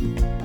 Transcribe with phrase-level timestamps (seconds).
[0.00, 0.43] When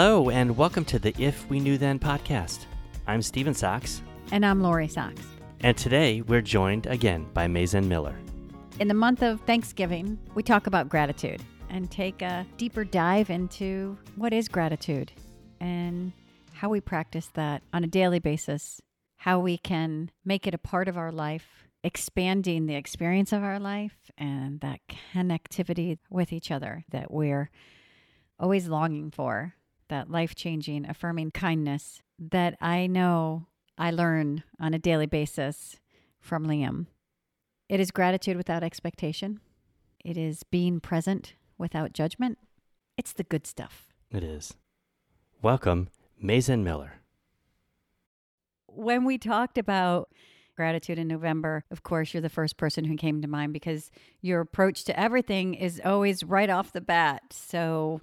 [0.00, 2.66] Hello, and welcome to the If We Knew Then podcast.
[3.08, 5.26] I'm Steven Sachs, And I'm Lori Sachs.
[5.58, 8.14] and today we're joined again by Mazen Miller.
[8.78, 13.98] In the month of Thanksgiving, we talk about gratitude and take a deeper dive into
[14.14, 15.10] what is gratitude
[15.58, 16.12] and
[16.52, 18.80] how we practice that on a daily basis,
[19.16, 23.58] how we can make it a part of our life, expanding the experience of our
[23.58, 24.78] life and that
[25.12, 27.50] connectivity with each other that we're
[28.38, 29.56] always longing for,
[29.88, 35.80] that life changing, affirming kindness that I know I learn on a daily basis
[36.20, 36.86] from Liam.
[37.68, 39.40] It is gratitude without expectation.
[40.04, 42.38] It is being present without judgment.
[42.96, 43.88] It's the good stuff.
[44.10, 44.54] It is.
[45.42, 45.88] Welcome,
[46.20, 46.94] Mason Miller.
[48.66, 50.08] When we talked about
[50.56, 54.40] gratitude in November, of course, you're the first person who came to mind because your
[54.40, 57.22] approach to everything is always right off the bat.
[57.30, 58.00] So,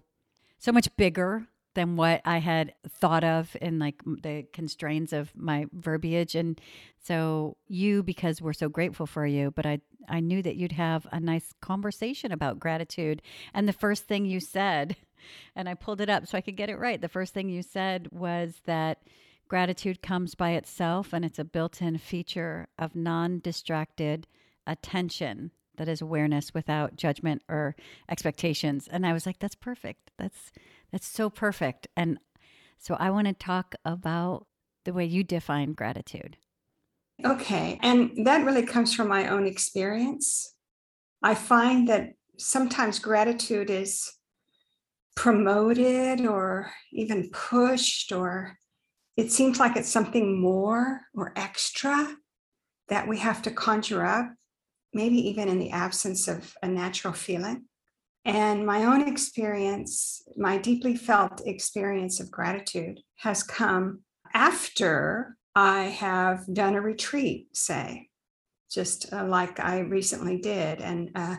[0.58, 5.68] so much bigger than what I had thought of in like the constraints of my
[5.72, 6.36] verbiage.
[6.36, 6.60] And
[7.04, 11.06] so you, because we're so grateful for you, but I, I knew that you'd have
[11.12, 13.22] a nice conversation about gratitude.
[13.54, 14.96] And the first thing you said,
[15.56, 17.00] and I pulled it up so I could get it right.
[17.00, 19.00] The first thing you said was that
[19.48, 24.28] gratitude comes by itself and it's a built in feature of non distracted
[24.66, 27.76] attention that is awareness without judgment or
[28.10, 28.88] expectations.
[28.90, 30.12] And I was like, that's perfect.
[30.18, 30.52] That's
[30.96, 31.88] that's so perfect.
[31.98, 32.20] And
[32.78, 34.48] so I want to talk about
[34.86, 36.38] the way you define gratitude.
[37.26, 37.78] Okay.
[37.84, 40.56] And that really comes from my own experience.
[41.22, 44.10] I find that sometimes gratitude is
[45.18, 48.58] promoted or even pushed, or
[49.18, 52.16] it seems like it's something more or extra
[52.88, 54.28] that we have to conjure up,
[54.94, 57.66] maybe even in the absence of a natural feeling.
[58.26, 64.02] And my own experience, my deeply felt experience of gratitude has come
[64.34, 68.10] after I have done a retreat, say,
[68.70, 71.36] just uh, like I recently did, and uh,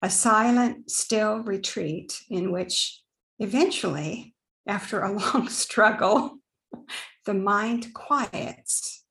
[0.00, 3.02] a silent, still retreat in which
[3.40, 4.34] eventually,
[4.66, 6.38] after a long struggle,
[7.26, 9.04] the mind quiets.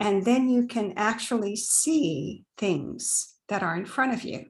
[0.00, 4.46] And then you can actually see things that are in front of you.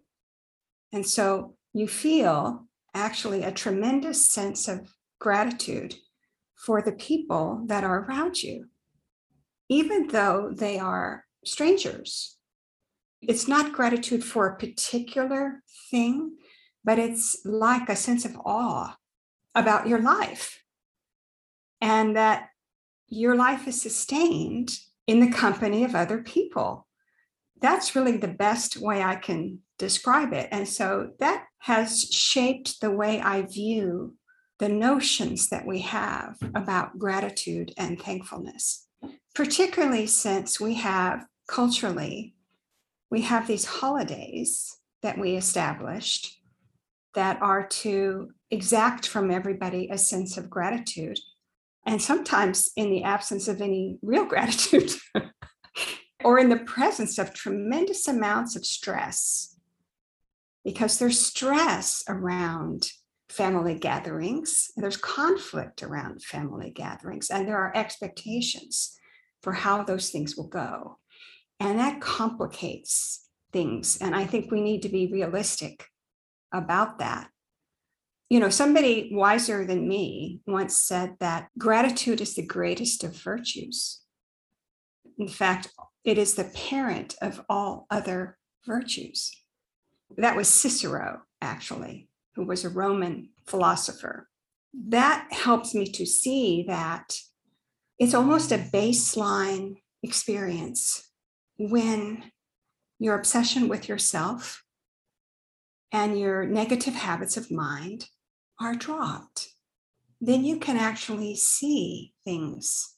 [0.92, 5.94] And so you feel actually a tremendous sense of gratitude
[6.56, 8.66] for the people that are around you,
[9.68, 12.36] even though they are strangers.
[13.20, 16.36] It's not gratitude for a particular thing,
[16.84, 18.96] but it's like a sense of awe
[19.54, 20.62] about your life
[21.80, 22.48] and that
[23.08, 24.70] your life is sustained
[25.06, 26.86] in the company of other people.
[27.60, 30.48] That's really the best way I can describe it.
[30.50, 34.16] And so that has shaped the way I view
[34.58, 38.88] the notions that we have about gratitude and thankfulness,
[39.32, 42.34] particularly since we have culturally,
[43.10, 46.40] we have these holidays that we established
[47.14, 51.18] that are to exact from everybody a sense of gratitude.
[51.86, 54.90] And sometimes in the absence of any real gratitude
[56.24, 59.51] or in the presence of tremendous amounts of stress
[60.64, 62.90] because there's stress around
[63.28, 68.96] family gatherings, there's conflict around family gatherings, and there are expectations
[69.42, 70.98] for how those things will go.
[71.58, 73.98] And that complicates things.
[73.98, 75.86] And I think we need to be realistic
[76.52, 77.28] about that.
[78.28, 84.00] You know, somebody wiser than me once said that gratitude is the greatest of virtues.
[85.19, 85.69] In fact,
[86.04, 89.41] it is the parent of all other virtues.
[90.17, 94.29] That was Cicero, actually, who was a Roman philosopher.
[94.88, 97.19] That helps me to see that
[97.99, 101.11] it's almost a baseline experience
[101.59, 102.32] when
[102.99, 104.64] your obsession with yourself
[105.93, 108.09] and your negative habits of mind
[108.61, 109.49] are dropped.
[110.20, 112.94] Then you can actually see things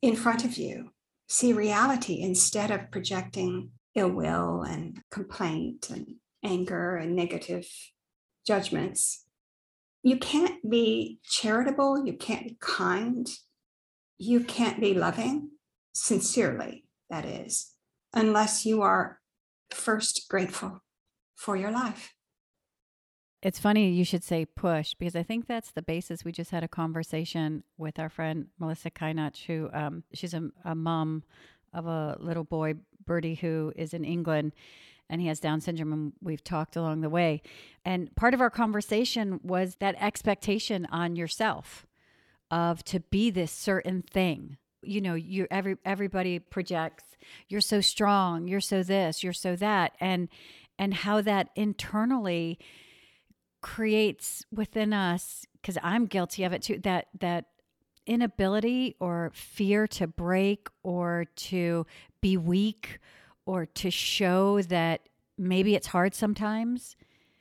[0.00, 0.92] in front of you,
[1.26, 7.66] see reality instead of projecting ill will and complaint and anger and negative
[8.46, 9.24] judgments.
[10.02, 13.28] You can't be charitable, you can't be kind,
[14.16, 15.50] you can't be loving
[15.92, 17.74] sincerely, that is,
[18.14, 19.20] unless you are
[19.70, 20.82] first grateful
[21.34, 22.14] for your life.
[23.40, 26.24] It's funny you should say push because I think that's the basis.
[26.24, 30.74] We just had a conversation with our friend Melissa Kainach, who um, she's a, a
[30.74, 31.22] mom
[31.72, 32.74] of a little boy,
[33.08, 34.52] Birdie, who is in England
[35.10, 35.92] and he has Down syndrome.
[35.92, 37.42] And we've talked along the way.
[37.84, 41.86] And part of our conversation was that expectation on yourself
[42.50, 44.58] of to be this certain thing.
[44.82, 47.04] You know, you every everybody projects
[47.48, 50.28] you're so strong, you're so this, you're so that, and
[50.78, 52.58] and how that internally
[53.60, 57.46] creates within us because I'm guilty of it too that that
[58.08, 61.86] inability or fear to break or to
[62.20, 62.98] be weak
[63.46, 65.02] or to show that
[65.36, 66.96] maybe it's hard sometimes.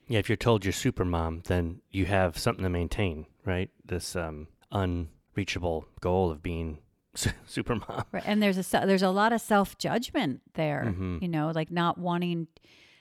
[0.07, 3.69] Yeah, if you're told you're super mom, then you have something to maintain, right?
[3.83, 6.79] This um, unreachable goal of being
[7.45, 8.03] super mom.
[8.11, 8.23] Right.
[8.25, 11.21] And there's a there's a lot of self judgment there, Mhm.
[11.21, 12.47] you know, like not wanting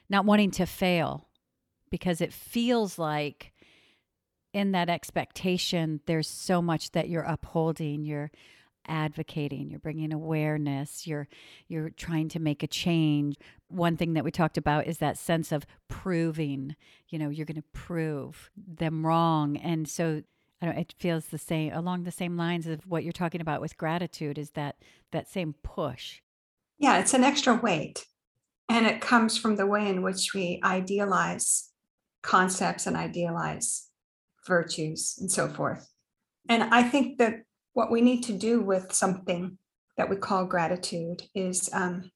[0.09, 1.29] not wanting to fail
[1.91, 3.53] because it feels like
[4.57, 8.31] in that expectation there's so much that you're upholding, you're
[8.89, 11.29] advocating, you're bringing awareness, you're
[11.69, 13.37] you're trying to make a change.
[13.69, 16.75] One thing that we talked about is that sense of proving,
[17.11, 19.59] you know, you're going to prove them wrong.
[19.59, 20.23] And so
[20.63, 23.61] I don't, it feels the same along the same lines of what you're talking about
[23.61, 24.77] with gratitude is that
[25.13, 26.23] that same push.
[26.79, 28.07] Yeah, it's an extra weight.
[28.71, 31.73] And it comes from the way in which we idealize
[32.23, 33.86] concepts and idealize
[34.47, 35.89] virtues and so forth.
[36.49, 39.59] And I think that what we need to do with something
[39.97, 42.11] that we call gratitude is um,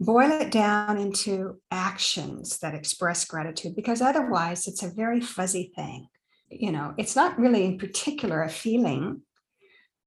[0.00, 6.08] boil it down into actions that express gratitude, because otherwise it's a very fuzzy thing.
[6.50, 9.22] You know, it's not really in particular a feeling.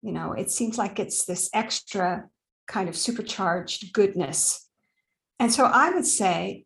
[0.01, 2.25] You know, it seems like it's this extra
[2.67, 4.65] kind of supercharged goodness
[5.39, 6.65] and so I would say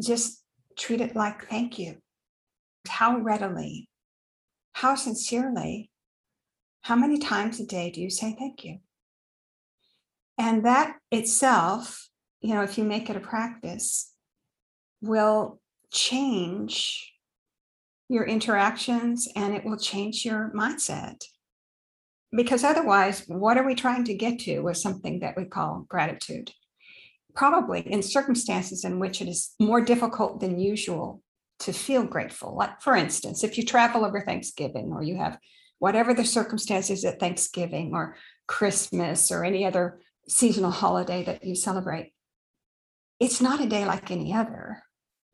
[0.00, 0.42] just
[0.76, 1.96] treat it like thank you.
[2.88, 3.88] How readily,
[4.80, 5.90] how sincerely,
[6.80, 8.78] how many times a day do you say thank you?
[10.38, 12.08] And that itself,
[12.40, 14.10] you know, if you make it a practice,
[15.02, 15.60] will
[15.92, 17.12] change
[18.08, 21.24] your interactions and it will change your mindset.
[22.34, 26.52] Because otherwise, what are we trying to get to with something that we call gratitude?
[27.34, 31.22] probably in circumstances in which it is more difficult than usual
[31.60, 32.56] to feel grateful.
[32.56, 35.38] Like, for instance, if you travel over Thanksgiving or you have
[35.78, 38.16] whatever the circumstances at Thanksgiving or
[38.46, 42.12] Christmas or any other seasonal holiday that you celebrate,
[43.18, 44.82] it's not a day like any other.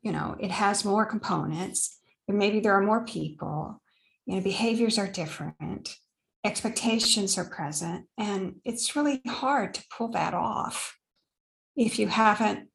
[0.01, 1.97] You know, it has more components,
[2.27, 3.81] and maybe there are more people,
[4.25, 5.95] you know, behaviors are different,
[6.43, 10.97] expectations are present, and it's really hard to pull that off
[11.75, 12.69] if you haven't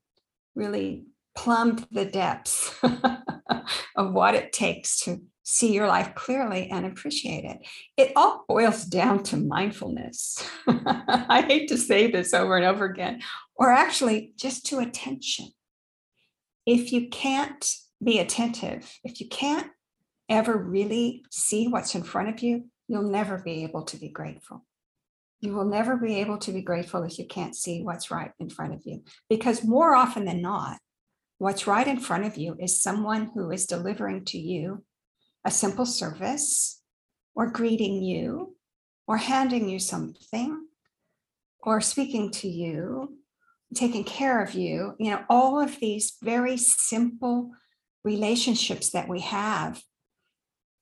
[0.54, 2.74] really plumbed the depths
[3.96, 7.58] of what it takes to see your life clearly and appreciate it.
[7.96, 10.48] It all boils down to mindfulness.
[10.66, 13.22] I hate to say this over and over again,
[13.56, 15.48] or actually just to attention.
[16.64, 17.68] If you can't
[18.02, 19.68] be attentive, if you can't
[20.28, 24.64] ever really see what's in front of you, you'll never be able to be grateful.
[25.40, 28.48] You will never be able to be grateful if you can't see what's right in
[28.48, 29.02] front of you.
[29.28, 30.78] Because more often than not,
[31.42, 34.84] what's right in front of you is someone who is delivering to you
[35.44, 36.80] a simple service
[37.34, 38.54] or greeting you
[39.08, 40.68] or handing you something
[41.58, 43.16] or speaking to you,
[43.74, 44.94] taking care of you.
[45.00, 47.50] You know, all of these very simple
[48.04, 49.82] relationships that we have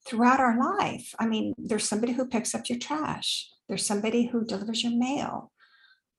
[0.07, 1.15] throughout our life.
[1.19, 3.49] I mean, there's somebody who picks up your trash.
[3.67, 5.53] There's somebody who delivers your mail.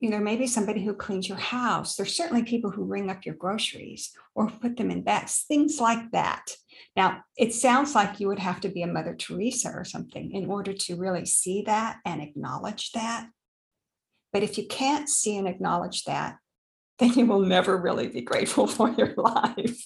[0.02, 1.96] You know, maybe somebody who cleans your house.
[1.96, 6.12] There's certainly people who ring up your groceries or put them in bags, things like
[6.12, 6.44] that.
[6.98, 10.48] Now, it sounds like you would have to be a Mother Teresa or something in
[10.48, 13.28] order to really see that and acknowledge that.
[14.34, 16.38] But if you can't see and acknowledge that,
[17.00, 19.86] then you will never really be grateful for your life.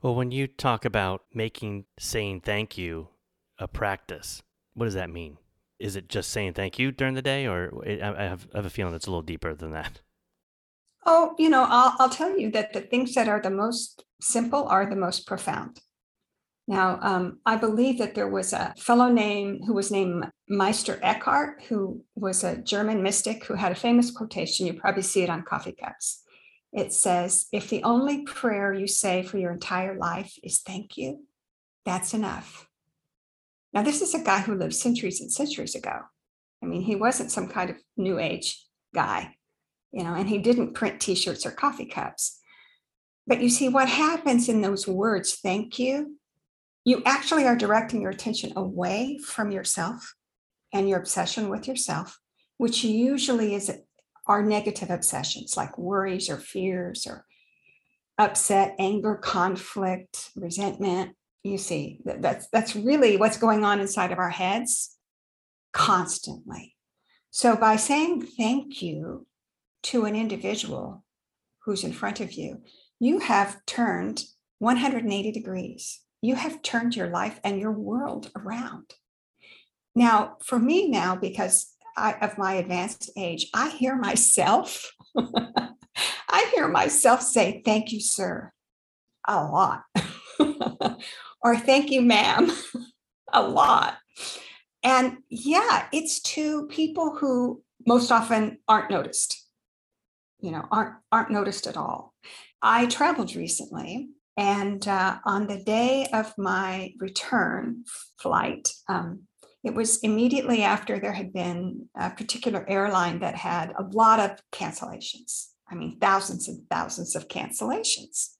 [0.00, 3.08] Well, when you talk about making saying thank you
[3.58, 4.42] a practice,
[4.74, 5.38] what does that mean?
[5.78, 8.66] Is it just saying thank you during the day, or I I have, I have
[8.66, 10.00] a feeling it's a little deeper than that?
[11.06, 14.66] Oh, you know, I'll, I'll tell you that the things that are the most simple
[14.68, 15.80] are the most profound.
[16.66, 21.62] Now, um, I believe that there was a fellow named who was named Meister Eckhart,
[21.62, 24.66] who was a German mystic who had a famous quotation.
[24.66, 26.22] You probably see it on coffee cups.
[26.74, 31.24] It says, If the only prayer you say for your entire life is thank you,
[31.86, 32.67] that's enough.
[33.72, 36.00] Now, this is a guy who lived centuries and centuries ago.
[36.62, 39.36] I mean, he wasn't some kind of new age guy,
[39.92, 42.40] you know, and he didn't print t shirts or coffee cups.
[43.26, 46.16] But you see, what happens in those words, thank you,
[46.84, 50.14] you actually are directing your attention away from yourself
[50.72, 52.18] and your obsession with yourself,
[52.56, 53.70] which usually is
[54.26, 57.26] our negative obsessions like worries or fears or
[58.18, 61.14] upset, anger, conflict, resentment.
[61.44, 64.96] You see, that, that's that's really what's going on inside of our heads
[65.72, 66.76] constantly.
[67.30, 69.26] So by saying thank you
[69.84, 71.04] to an individual
[71.64, 72.62] who's in front of you,
[72.98, 74.24] you have turned
[74.58, 76.00] 180 degrees.
[76.20, 78.94] You have turned your life and your world around.
[79.94, 86.68] Now, for me now, because I, of my advanced age, I hear myself, I hear
[86.68, 88.52] myself say, thank you, sir,
[89.26, 89.82] a lot.
[91.42, 92.50] or thank you, ma'am,
[93.32, 93.98] a lot.
[94.82, 99.46] And yeah, it's to people who most often aren't noticed,
[100.40, 102.14] you know, aren't aren't noticed at all.
[102.62, 107.84] I traveled recently, and uh, on the day of my return
[108.20, 109.22] flight, um,
[109.64, 114.38] it was immediately after there had been a particular airline that had a lot of
[114.52, 115.48] cancellations.
[115.70, 118.37] I mean, thousands and thousands of cancellations.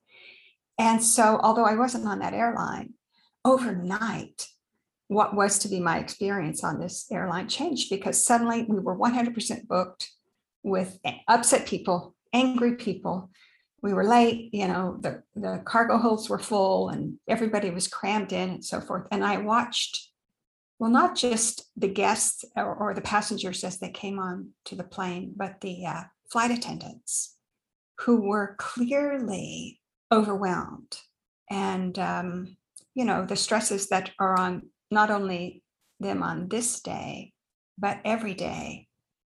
[0.79, 2.93] And so, although I wasn't on that airline,
[3.43, 4.47] overnight,
[5.09, 9.67] what was to be my experience on this airline changed because suddenly we were 100%
[9.67, 10.09] booked
[10.63, 13.29] with upset people, angry people.
[13.81, 18.31] We were late, you know, the, the cargo holds were full and everybody was crammed
[18.31, 19.07] in and so forth.
[19.11, 20.09] And I watched,
[20.79, 24.83] well, not just the guests or, or the passengers as they came on to the
[24.83, 27.35] plane, but the uh, flight attendants
[27.99, 29.78] who were clearly
[30.11, 30.97] overwhelmed.
[31.49, 32.57] And, um,
[32.93, 35.63] you know, the stresses that are on not only
[35.99, 37.33] them on this day,
[37.77, 38.87] but every day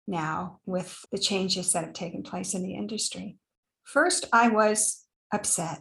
[0.08, 3.38] now with the changes that have taken place in the industry.
[3.84, 5.80] First, I was upset.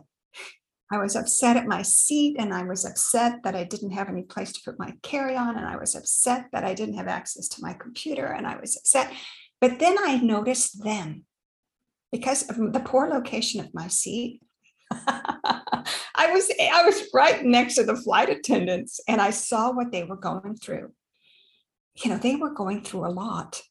[0.91, 4.23] I was upset at my seat and I was upset that I didn't have any
[4.23, 5.57] place to put my carry on.
[5.57, 8.27] And I was upset that I didn't have access to my computer.
[8.27, 9.13] And I was upset.
[9.61, 11.25] But then I noticed them
[12.11, 14.41] because of the poor location of my seat.
[14.93, 20.05] I was I was right next to the flight attendants and I saw what they
[20.05, 20.93] were going through.
[22.03, 23.63] You know, they were going through a lot.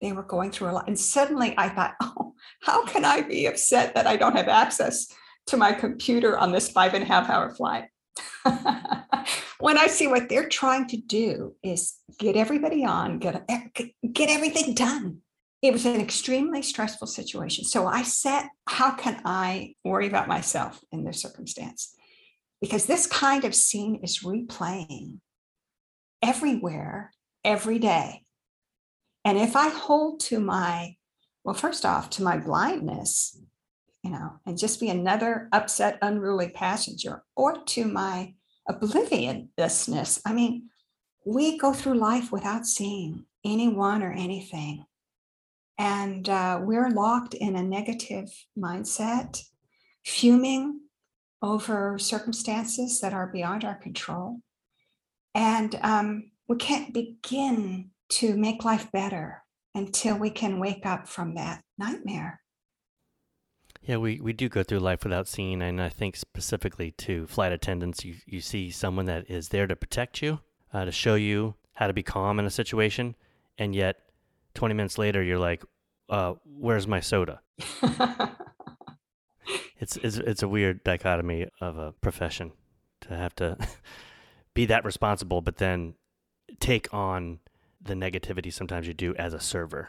[0.00, 0.88] They were going through a lot.
[0.88, 5.08] And suddenly I thought, oh, how can I be upset that I don't have access
[5.46, 7.84] to my computer on this five and a half hour flight?
[9.58, 13.46] when I see what they're trying to do is get everybody on, get,
[14.12, 15.22] get everything done
[15.62, 17.64] it was an extremely stressful situation.
[17.64, 21.94] So I said, how can I worry about myself in this circumstance?
[22.60, 25.20] Because this kind of scene is replaying
[26.20, 27.12] everywhere,
[27.44, 28.24] every day.
[29.24, 30.96] And if I hold to my,
[31.44, 33.40] well, first off, to my blindness,
[34.02, 38.34] you know, and just be another upset, unruly passenger, or to my
[38.68, 40.70] obliviousness, I mean,
[41.24, 44.84] we go through life without seeing anyone or anything
[45.82, 49.42] and uh, we're locked in a negative mindset,
[50.04, 50.78] fuming
[51.42, 54.38] over circumstances that are beyond our control.
[55.34, 59.42] And um, we can't begin to make life better
[59.74, 62.42] until we can wake up from that nightmare.
[63.82, 67.50] Yeah, we, we do go through life without seeing, and I think specifically to flight
[67.50, 70.38] attendants, you, you see someone that is there to protect you,
[70.72, 73.16] uh, to show you how to be calm in a situation,
[73.58, 73.96] and yet
[74.54, 75.64] 20 minutes later, you're like,
[76.12, 77.40] uh, where's my soda?
[79.80, 82.52] it's, it's, it's a weird dichotomy of a profession
[83.00, 83.56] to have to
[84.54, 85.94] be that responsible, but then
[86.60, 87.38] take on
[87.80, 89.88] the negativity sometimes you do as a server.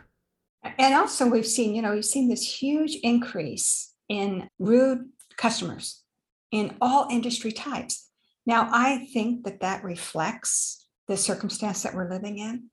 [0.78, 6.04] And also, we've seen, you know, we've seen this huge increase in rude customers
[6.52, 8.10] in all industry types.
[8.46, 12.70] Now, I think that that reflects the circumstance that we're living in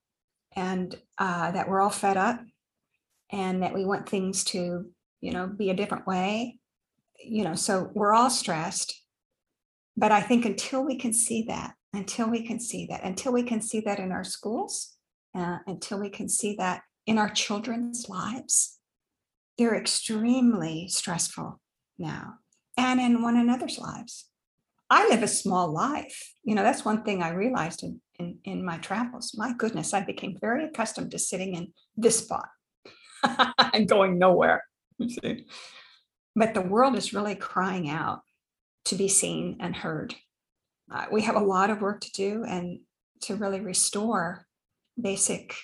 [0.54, 2.40] and uh, that we're all fed up
[3.32, 4.87] and that we want things to,
[5.20, 6.58] you know, be a different way.
[7.22, 9.02] You know, so we're all stressed.
[9.96, 13.42] But I think until we can see that, until we can see that, until we
[13.42, 14.96] can see that in our schools,
[15.34, 18.78] uh, until we can see that in our children's lives,
[19.58, 21.60] they're extremely stressful
[21.99, 22.34] now
[22.76, 24.26] and in one another's lives.
[24.88, 26.32] I live a small life.
[26.42, 29.34] You know, that's one thing I realized in, in, in my travels.
[29.37, 32.49] My goodness, I became very accustomed to sitting in this spot
[33.73, 34.65] and going nowhere.
[36.37, 38.21] But the world is really crying out
[38.87, 40.15] to be seen and heard.
[40.93, 42.81] Uh, we have a lot of work to do and
[43.23, 44.47] to really restore
[45.00, 45.55] basic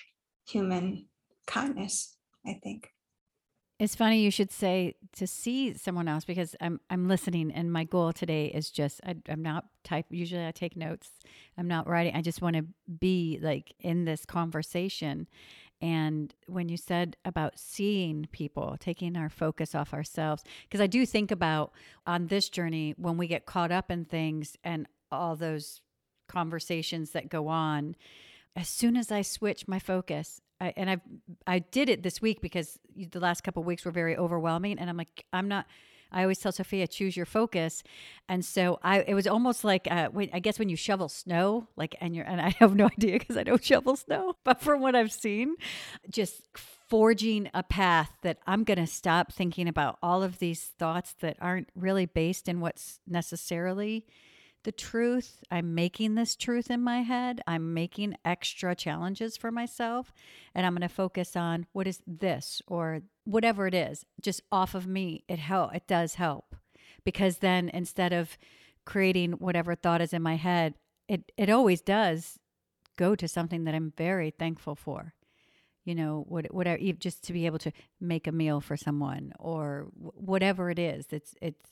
[0.47, 1.07] human
[1.45, 2.91] kindness, I think.
[3.79, 7.83] It's funny you should say to see someone else because I'm I'm listening and my
[7.83, 10.07] goal today is just I, I'm not type.
[10.09, 11.11] Usually I take notes.
[11.59, 12.15] I'm not writing.
[12.15, 12.65] I just want to
[12.99, 15.27] be like in this conversation.
[15.81, 21.05] And when you said about seeing people, taking our focus off ourselves, because I do
[21.05, 21.71] think about
[22.05, 25.81] on this journey when we get caught up in things and all those
[26.27, 27.95] conversations that go on.
[28.55, 30.97] As soon as I switch my focus I, and I
[31.45, 34.97] I did it this week because the last couple weeks were very overwhelming, and I'm
[34.97, 35.65] like I'm not.
[36.11, 37.83] I always tell Sophia, choose your focus,
[38.29, 41.67] and so I it was almost like uh, when, I guess when you shovel snow,
[41.75, 44.81] like and you're and I have no idea because I don't shovel snow, but from
[44.81, 45.55] what I've seen,
[46.09, 46.41] just
[46.89, 51.37] forging a path that I'm going to stop thinking about all of these thoughts that
[51.41, 54.05] aren't really based in what's necessarily
[54.63, 55.43] the truth.
[55.49, 57.41] I'm making this truth in my head.
[57.47, 60.13] I'm making extra challenges for myself.
[60.53, 64.73] And I'm going to focus on what is this or whatever it is, just off
[64.73, 65.23] of me.
[65.27, 66.55] It help it does help.
[67.03, 68.37] Because then instead of
[68.85, 70.75] creating whatever thought is in my head,
[71.07, 72.39] it, it always does
[72.97, 75.13] go to something that I'm very thankful for.
[75.85, 79.87] You know, what, whatever, just to be able to make a meal for someone or
[79.93, 81.07] whatever it is.
[81.11, 81.65] It's it's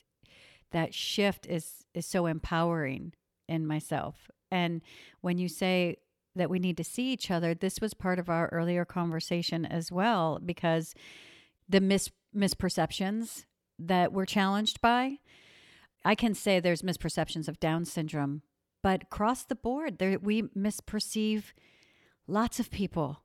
[0.71, 3.13] that shift is is so empowering
[3.47, 4.29] in myself.
[4.51, 4.81] And
[5.19, 5.97] when you say
[6.35, 9.91] that we need to see each other, this was part of our earlier conversation as
[9.91, 10.93] well because
[11.67, 13.45] the mis- misperceptions
[13.79, 15.19] that we're challenged by.
[16.03, 18.43] I can say there's misperceptions of Down syndrome,
[18.83, 21.53] but across the board, there we misperceive
[22.27, 23.23] lots of people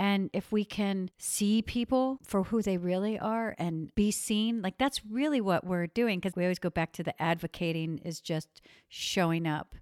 [0.00, 4.78] and if we can see people for who they really are and be seen, like
[4.78, 6.18] that's really what we're doing.
[6.18, 9.74] Because we always go back to the advocating is just showing up.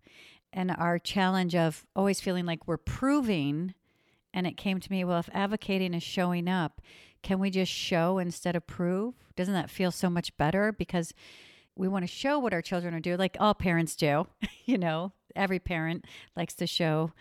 [0.53, 3.75] And our challenge of always feeling like we're proving.
[4.35, 6.81] And it came to me, well, if advocating is showing up,
[7.23, 9.15] can we just show instead of prove?
[9.37, 10.73] Doesn't that feel so much better?
[10.73, 11.13] Because
[11.77, 14.27] we want to show what our children are doing, like all parents do.
[14.65, 16.05] you know, every parent
[16.37, 17.13] likes to show,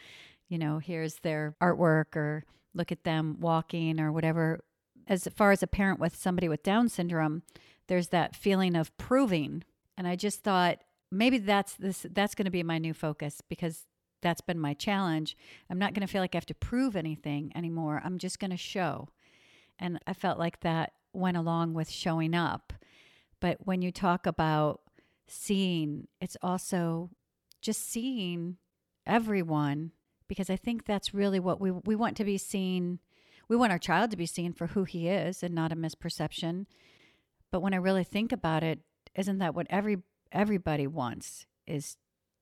[0.49, 4.59] you know, here's their artwork or look at them walking or whatever.
[5.07, 7.43] As far as a parent with somebody with Down syndrome,
[7.87, 9.63] there's that feeling of proving.
[9.97, 10.79] And I just thought
[11.11, 13.85] maybe that's this that's going to be my new focus because
[14.21, 15.37] that's been my challenge.
[15.69, 18.01] I'm not going to feel like I have to prove anything anymore.
[18.03, 19.09] I'm just going to show.
[19.79, 22.73] And I felt like that went along with showing up.
[23.39, 24.81] But when you talk about
[25.27, 27.11] seeing, it's also
[27.61, 28.57] just seeing
[29.05, 29.91] everyone
[30.27, 32.99] because I think that's really what we we want to be seen.
[33.47, 36.65] We want our child to be seen for who he is and not a misperception.
[37.51, 38.79] But when I really think about it,
[39.15, 39.97] isn't that what every
[40.31, 41.97] everybody wants is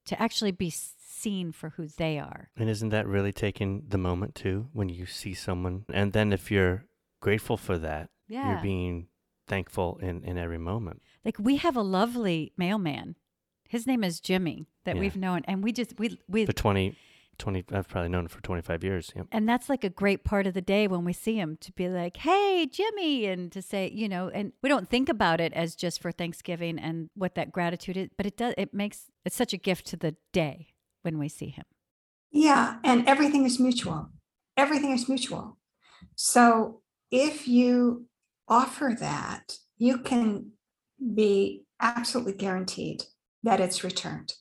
[0.06, 2.50] to actually be seen for who they are.
[2.56, 6.50] And isn't that really taking the moment too when you see someone and then if
[6.50, 6.84] you're
[7.26, 8.52] grateful for that, Yeah.
[8.52, 9.08] you're being
[9.48, 11.02] thankful in in every moment.
[11.24, 13.16] Like we have a lovely mailman.
[13.68, 15.00] His name is Jimmy that Yeah.
[15.02, 16.96] we've known and we just we we For 20
[17.38, 19.12] 20 I've probably known him for 25 years.
[19.16, 19.26] Yep.
[19.32, 21.86] and that's like a great part of the day when we see him to be
[21.88, 25.74] like, "Hey, Jimmy," and to say, you know, and we don't think about it as
[25.84, 28.54] just for Thanksgiving and what that gratitude is, but it does.
[28.56, 30.56] It makes it's such a gift to the day
[31.02, 31.64] when we see him.
[32.30, 34.00] Yeah, and everything is mutual.
[34.56, 35.58] Everything is mutual.
[36.14, 38.06] So if you
[38.48, 40.52] offer that, you can
[41.14, 43.04] be absolutely guaranteed
[43.42, 44.32] that it's returned.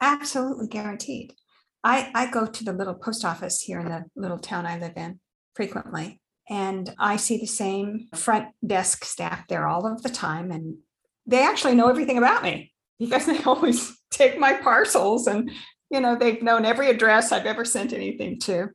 [0.00, 1.34] Absolutely guaranteed.
[1.82, 4.96] I, I go to the little post office here in the little town I live
[4.96, 5.20] in
[5.54, 10.50] frequently, and I see the same front desk staff there all of the time.
[10.50, 10.78] And
[11.26, 15.50] they actually know everything about me because they always take my parcels and
[15.90, 18.68] you know they've known every address i've ever sent anything to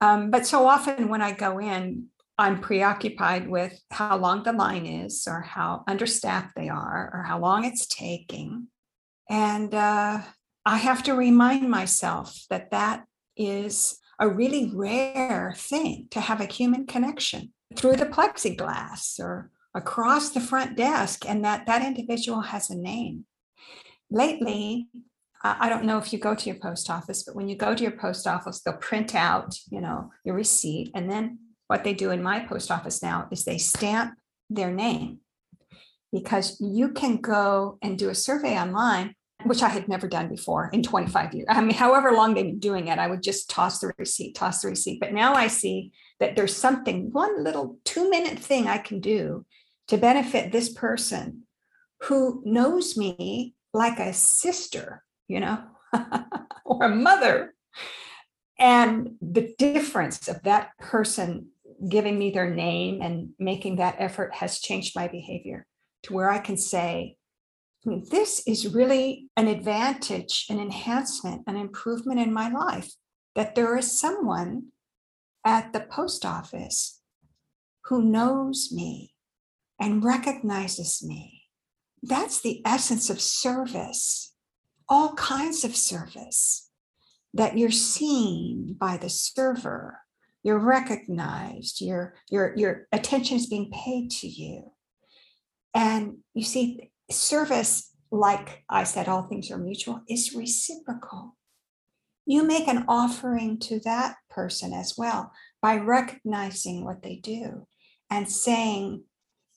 [0.00, 2.06] um, but so often when i go in
[2.40, 7.38] i'm preoccupied with how long the line is or how understaffed they are or how
[7.38, 8.66] long it's taking
[9.28, 10.20] and uh,
[10.64, 13.04] i have to remind myself that that
[13.36, 20.30] is a really rare thing to have a human connection through the plexiglass or across
[20.30, 23.24] the front desk and that that individual has a name
[24.10, 24.88] lately
[25.42, 27.82] I don't know if you go to your post office, but when you go to
[27.82, 30.90] your post office, they'll print out, you know, your receipt.
[30.94, 31.38] And then
[31.70, 34.18] what they do in my post office now is they stamp
[34.50, 35.20] their name.
[36.12, 40.68] Because you can go and do a survey online, which I had never done before
[40.72, 41.46] in 25 years.
[41.48, 44.62] I mean, however long they've been doing it, I would just toss the receipt, toss
[44.62, 44.98] the receipt.
[44.98, 49.46] But now I see that there's something, one little two minute thing I can do
[49.86, 51.44] to benefit this person
[52.00, 55.62] who knows me like a sister, you know,
[56.64, 57.54] or a mother.
[58.58, 61.50] And the difference of that person
[61.88, 65.66] giving me their name and making that effort has changed my behavior
[66.02, 67.16] to where I can say,
[67.84, 72.92] this is really an advantage, an enhancement, an improvement in my life
[73.34, 74.66] that there is someone
[75.44, 77.00] at the post office
[77.86, 79.14] who knows me
[79.80, 81.44] and recognizes me.
[82.02, 84.34] That's the essence of service,
[84.88, 86.70] all kinds of service
[87.32, 89.99] that you're seen by the server,
[90.42, 94.72] you're recognized, your, your, your attention is being paid to you.
[95.74, 101.36] And you see, service, like I said, all things are mutual, is reciprocal.
[102.26, 107.66] You make an offering to that person as well by recognizing what they do
[108.10, 109.04] and saying,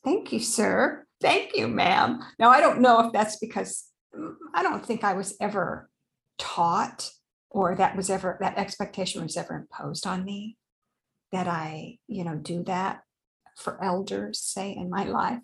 [0.04, 1.06] Thank you, sir.
[1.22, 2.20] Thank you, ma'am.
[2.38, 3.86] Now, I don't know if that's because
[4.54, 5.90] I don't think I was ever
[6.38, 7.10] taught
[7.50, 10.58] or that was ever, that expectation was ever imposed on me
[11.34, 13.02] that I, you know, do that
[13.58, 15.42] for elders, say, in my life.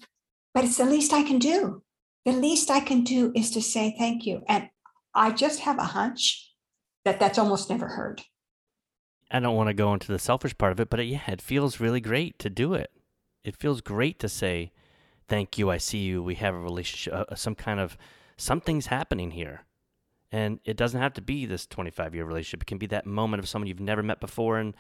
[0.54, 1.84] But it's the least I can do.
[2.26, 4.44] The least I can do is to say thank you.
[4.48, 4.70] And
[5.14, 6.54] I just have a hunch
[7.06, 8.22] that that's almost never heard.
[9.32, 11.42] I don't want to go into the selfish part of it, but it, yeah, it
[11.42, 12.92] feels really great to do it.
[13.44, 14.72] It feels great to say,
[15.28, 16.22] "Thank you, I see you.
[16.22, 17.98] We have a relationship, uh, some kind of
[18.38, 19.66] something's happening here."
[20.32, 22.64] And it doesn't have to be this 25 year relationship.
[22.64, 24.76] It can be that moment of someone you've never met before and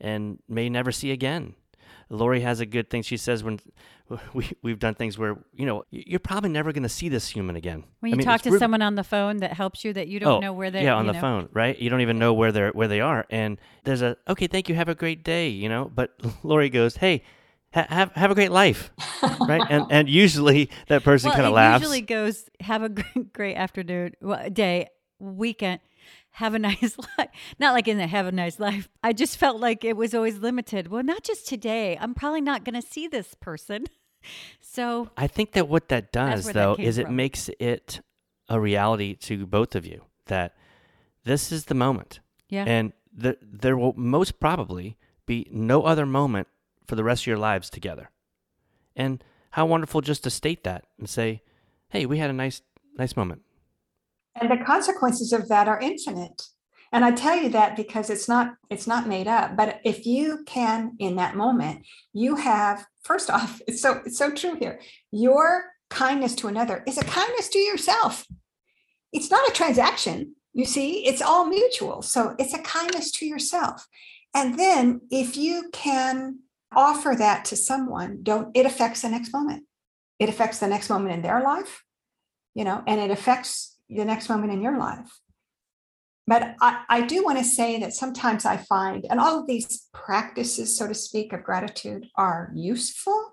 [0.00, 1.54] and may never see again.
[2.12, 3.02] Lori has a good thing.
[3.02, 3.60] She says when
[4.34, 7.54] we we've done things where you know you're probably never going to see this human
[7.56, 7.84] again.
[8.00, 10.18] When I you mean, talk to someone on the phone that helps you that you
[10.18, 11.20] don't Oh, know where they're yeah on the know.
[11.20, 11.78] phone right?
[11.78, 13.26] You don't even know where they're where they are.
[13.30, 14.74] And there's a okay thank you.
[14.74, 15.90] Have a great day you know?
[15.94, 16.10] But
[16.42, 17.22] lori goes hey
[17.72, 18.90] ha- have have a great life
[19.40, 19.62] right?
[19.70, 21.82] And and usually that person well, kind of laughs.
[21.82, 24.88] usually goes have a great, great afternoon well, day
[25.20, 25.78] weekend
[26.32, 27.28] have a nice life.
[27.58, 28.88] Not like in the have a nice life.
[29.02, 30.88] I just felt like it was always limited.
[30.88, 31.96] Well not just today.
[32.00, 33.86] I'm probably not going to see this person.
[34.60, 38.02] So i think that what that does though came is it makes it
[38.50, 40.54] a reality to both of you that
[41.24, 42.20] this is the moment.
[42.50, 42.64] Yeah.
[42.66, 46.48] And the, there will most probably be no other moment
[46.86, 48.10] for the rest of your lives together.
[48.94, 51.42] And how wonderful just to state that and say
[51.88, 52.62] hey we had a nice
[52.96, 53.42] nice moment
[54.38, 56.42] and the consequences of that are infinite.
[56.92, 59.56] And i tell you that because it's not it's not made up.
[59.56, 64.30] But if you can in that moment you have first off it's so it's so
[64.30, 64.80] true here.
[65.10, 68.26] Your kindness to another is a kindness to yourself.
[69.12, 72.02] It's not a transaction you see it's all mutual.
[72.02, 73.86] So it's a kindness to yourself.
[74.34, 76.40] And then if you can
[76.74, 79.64] offer that to someone don't it affects the next moment.
[80.18, 81.84] It affects the next moment in their life
[82.54, 85.10] you know and it affects the next moment in your life
[86.30, 89.88] but I, I do want to say that sometimes I find, and all of these
[89.92, 93.32] practices, so to speak, of gratitude are useful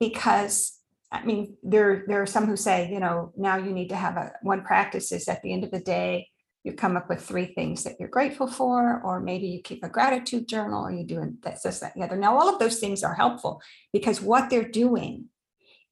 [0.00, 0.76] because
[1.12, 4.16] I mean, there, there are some who say, you know, now you need to have
[4.16, 6.28] a one practice is at the end of the day,
[6.64, 9.88] you come up with three things that you're grateful for, or maybe you keep a
[9.88, 12.16] gratitude journal, or you do this, this, that, the other.
[12.16, 15.26] Now, all of those things are helpful because what they're doing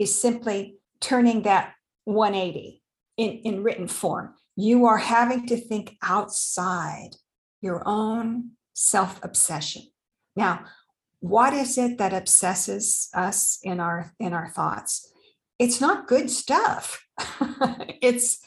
[0.00, 1.74] is simply turning that
[2.07, 2.83] 180
[3.16, 4.35] in, in written form.
[4.57, 7.11] You are having to think outside
[7.61, 9.83] your own self obsession.
[10.37, 10.64] Now,
[11.20, 15.11] what is it that obsesses us in our in our thoughts?
[15.59, 17.07] It's not good stuff.
[18.03, 18.40] it's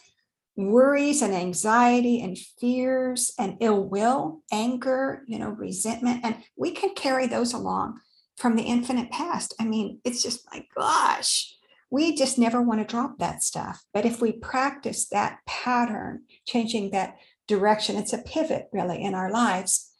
[0.55, 6.21] worries and anxiety and fears and ill will, anger, you know, resentment.
[6.23, 7.99] And we can carry those along
[8.37, 9.53] from the infinite past.
[9.59, 11.56] I mean, it's just my gosh,
[11.89, 13.83] we just never want to drop that stuff.
[13.93, 19.31] But if we practice that pattern, changing that direction, it's a pivot really in our
[19.31, 19.91] lives,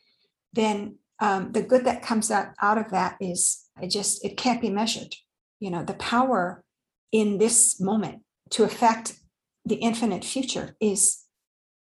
[0.53, 4.61] then um, the good that comes out, out of that is it just, it can't
[4.61, 5.15] be measured.
[5.59, 6.63] You know, the power
[7.11, 9.19] in this moment to affect
[9.65, 11.23] the infinite future is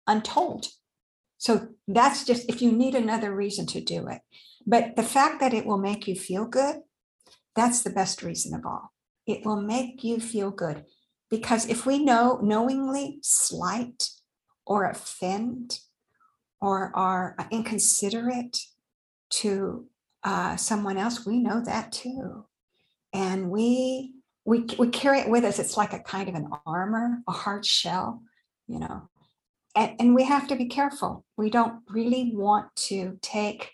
[0.07, 0.67] untold.
[1.37, 4.21] So that's just if you need another reason to do it.
[4.65, 6.77] But the fact that it will make you feel good,
[7.55, 8.94] that's the best reason of all.
[9.25, 10.85] It will make you feel good.
[11.29, 14.09] Because if we know knowingly slight
[14.65, 15.79] or offend
[16.61, 18.57] or are inconsiderate
[19.29, 19.87] to
[20.23, 22.45] uh, someone else, we know that too.
[23.13, 24.13] And we
[24.45, 25.59] we we carry it with us.
[25.59, 28.21] It's like a kind of an armor, a hard shell,
[28.67, 29.09] you know.
[29.75, 31.25] And, and we have to be careful.
[31.35, 33.71] We don't really want to take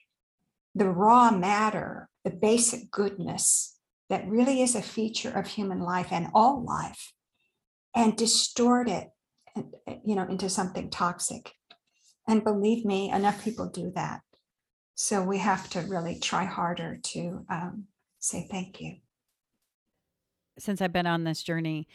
[0.73, 3.77] the raw matter, the basic goodness
[4.11, 7.13] that really is a feature of human life and all life,
[7.95, 9.07] and distort it,
[10.05, 11.53] you know, into something toxic.
[12.27, 14.19] And believe me, enough people do that.
[14.95, 17.85] So we have to really try harder to um,
[18.19, 18.97] say thank you.
[20.59, 21.87] Since I've been on this journey,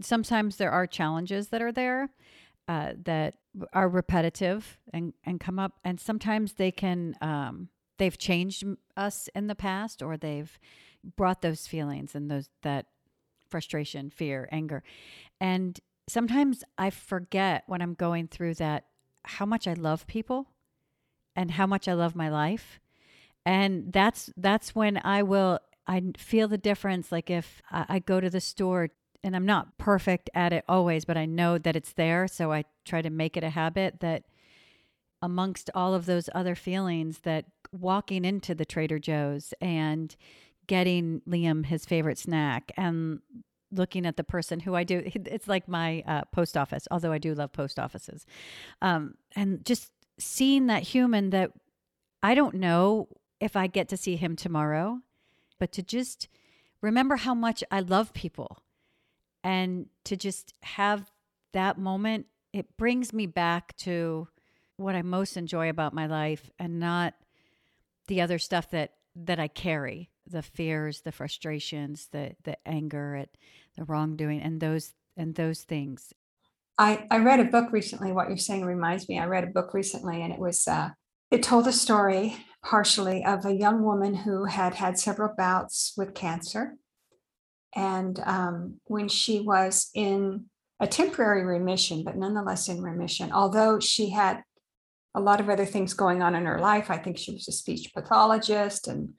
[0.00, 2.10] sometimes there are challenges that are there
[2.66, 3.36] uh, that
[3.72, 8.64] are repetitive and, and come up, and sometimes they can um, they've changed
[8.96, 10.58] us in the past, or they've
[11.16, 12.86] brought those feelings and those that
[13.48, 14.82] frustration, fear, anger,
[15.40, 18.86] and sometimes I forget when I'm going through that
[19.24, 20.48] how much I love people
[21.36, 22.80] and how much I love my life.
[23.46, 27.10] And that's that's when I will I feel the difference.
[27.10, 28.90] Like if I, I go to the store
[29.22, 32.64] and I'm not perfect at it always, but I know that it's there, so I
[32.84, 34.24] try to make it a habit that
[35.22, 40.16] amongst all of those other feelings that walking into the Trader Joe's and
[40.70, 43.18] getting Liam his favorite snack and
[43.72, 45.02] looking at the person who I do.
[45.14, 48.24] It's like my uh, post office, although I do love post offices.
[48.80, 51.50] Um, and just seeing that human that
[52.22, 53.08] I don't know
[53.40, 55.00] if I get to see him tomorrow,
[55.58, 56.28] but to just
[56.80, 58.62] remember how much I love people
[59.42, 61.10] and to just have
[61.52, 64.28] that moment, it brings me back to
[64.76, 67.14] what I most enjoy about my life and not
[68.06, 73.30] the other stuff that that I carry the fears the frustrations the the anger at
[73.76, 76.12] the wrongdoing and those and those things
[76.78, 78.10] I, I read a book recently.
[78.10, 79.18] What you're saying reminds me.
[79.18, 80.88] I read a book recently, and it was uh,
[81.30, 86.14] it told a story partially of a young woman who had had several bouts with
[86.14, 86.76] cancer,
[87.76, 90.46] and um, when she was in
[90.80, 94.42] a temporary remission, but nonetheless in remission, although she had
[95.14, 96.90] a lot of other things going on in her life.
[96.90, 99.10] I think she was a speech pathologist and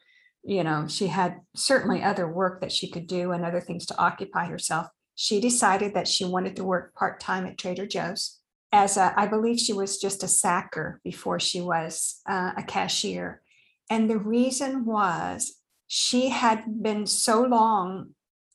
[0.44, 3.98] you know, she had certainly other work that she could do and other things to
[3.98, 4.88] occupy herself.
[5.16, 8.40] She decided that she wanted to work part time at Trader Joe's.
[8.72, 13.42] As a, I believe she was just a sacker before she was uh, a cashier.
[13.90, 18.12] And the reason was she had been so long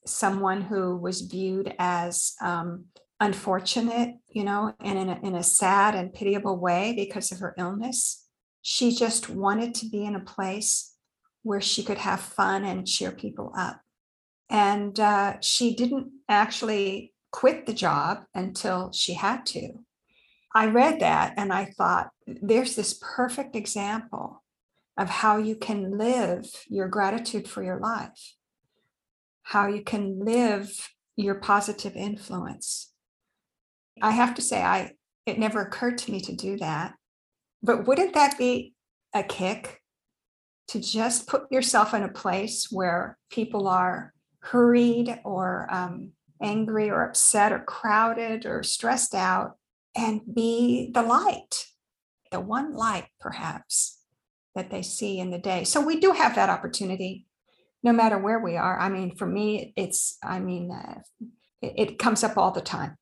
[0.07, 2.87] someone who was viewed as um,
[3.21, 7.55] unfortunate, you know, and in a, in a sad and pitiable way because of her
[7.59, 8.25] illness.
[8.63, 10.96] She just wanted to be in a place
[11.47, 13.81] where she could have fun and cheer people up.
[14.51, 19.75] And uh, she didn't actually quit the job until she had to.
[20.53, 24.43] I read that and I thought, there's this perfect example
[24.99, 28.35] of how you can live your gratitude for your life,
[29.43, 32.93] how you can live your positive influence.
[34.03, 34.93] I have to say, I
[35.27, 36.95] it never occurred to me to do that.
[37.63, 38.75] But wouldn't that be
[39.15, 39.83] a kick
[40.69, 47.05] to just put yourself in a place where people are hurried or um, angry or
[47.05, 49.57] upset or crowded or stressed out
[49.97, 51.67] and be the light,
[52.31, 54.01] the one light perhaps
[54.55, 55.65] that they see in the day.
[55.65, 57.27] So we do have that opportunity
[57.83, 58.79] no matter where we are.
[58.79, 61.01] I mean, for me, it's, I mean, uh,
[61.63, 62.97] it, it comes up all the time.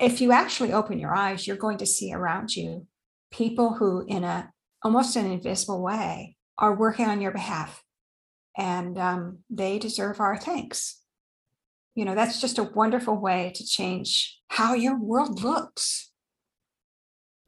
[0.00, 2.86] If you actually open your eyes, you're going to see around you
[3.30, 4.50] people who, in a
[4.82, 7.82] almost an invisible way, are working on your behalf
[8.56, 11.00] and um, they deserve our thanks.
[11.94, 16.10] You know, that's just a wonderful way to change how your world looks.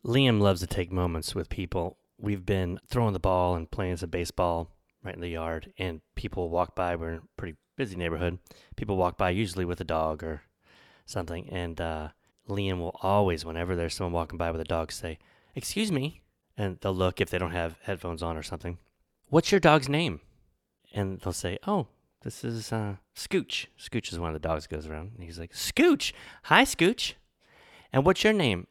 [0.04, 1.98] Liam loves to take moments with people.
[2.18, 4.70] We've been throwing the ball and playing some baseball
[5.04, 6.96] right in the yard, and people walk by.
[6.96, 8.38] We're in a pretty busy neighborhood.
[8.76, 10.42] People walk by, usually with a dog or
[11.06, 12.08] something, and uh,
[12.48, 15.18] Liam will always, whenever there's someone walking by with a dog, say,
[15.54, 16.22] Excuse me.
[16.56, 18.78] And they'll look if they don't have headphones on or something
[19.32, 20.20] what's your dog's name?
[20.92, 21.86] And they'll say, oh,
[22.22, 23.66] this is uh, Scooch.
[23.80, 25.12] Scooch is one of the dogs goes around.
[25.14, 26.12] And he's like, Scooch.
[26.44, 27.14] Hi, Scooch.
[27.94, 28.66] And what's your name?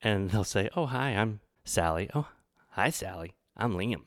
[0.00, 2.08] And they'll say, oh, hi, I'm Sally.
[2.14, 2.28] Oh,
[2.70, 3.34] hi, Sally.
[3.56, 4.02] I'm Liam.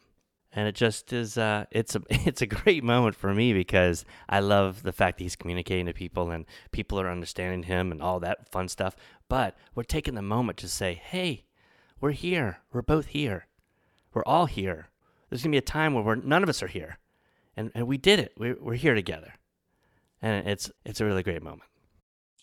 [0.53, 4.39] And it just is, uh, it's a, it's a great moment for me because I
[4.39, 8.21] love the fact that he's communicating to people and people are understanding him and all
[8.21, 8.95] that fun stuff.
[9.27, 11.43] But we're taking the moment to say, hey,
[11.99, 12.59] we're here.
[12.71, 13.47] We're both here.
[14.13, 14.87] We're all here
[15.29, 16.97] there's going to be a time where we're, none of us are here.
[17.55, 18.33] And, and we did it.
[18.37, 19.33] We're, we're here together.
[20.21, 21.69] And it's, it's a really great moment.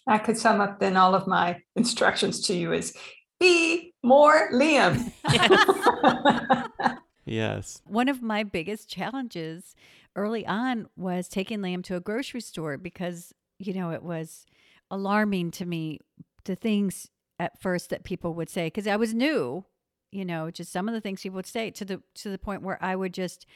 [0.07, 2.95] I could sum up then all of my instructions to you is
[3.41, 5.13] be more Liam.
[7.25, 7.81] yes.
[7.87, 9.75] One of my biggest challenges
[10.15, 14.45] early on was taking Liam to a grocery store because, you know, it was
[14.91, 16.01] alarming to me
[16.45, 19.65] the things at first that people would say because I was new
[20.15, 22.63] you know just some of the things people would say to the to the point
[22.63, 23.47] where i would just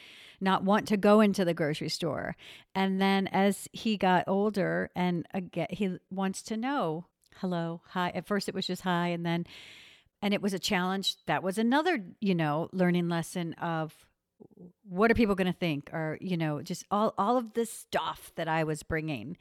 [0.40, 2.37] not want to go into the grocery store
[2.75, 8.27] and then as he got older and again he wants to know hello hi at
[8.27, 9.47] first it was just hi and then
[10.23, 11.16] and it was a challenge.
[11.27, 13.94] That was another, you know, learning lesson of
[14.88, 18.33] what are people going to think or, you know, just all all of this stuff
[18.37, 19.37] that I was bringing.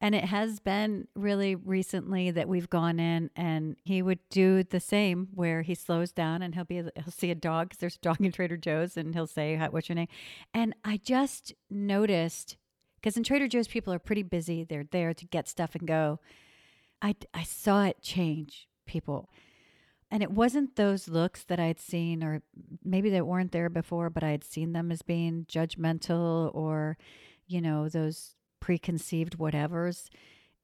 [0.00, 4.80] And it has been really recently that we've gone in and he would do the
[4.80, 8.00] same where he slows down and he'll be he'll see a dog because there's a
[8.00, 10.08] dog in Trader Joe's and he'll say, "What's your name?"
[10.54, 12.56] And I just noticed
[12.96, 14.64] because in Trader Joe's people are pretty busy.
[14.64, 16.18] They're there to get stuff and go.
[17.02, 19.28] I I saw it change people.
[20.10, 22.42] And it wasn't those looks that I'd seen or
[22.82, 26.96] maybe they weren't there before, but I had seen them as being judgmental or
[27.46, 30.08] you know, those preconceived whatevers.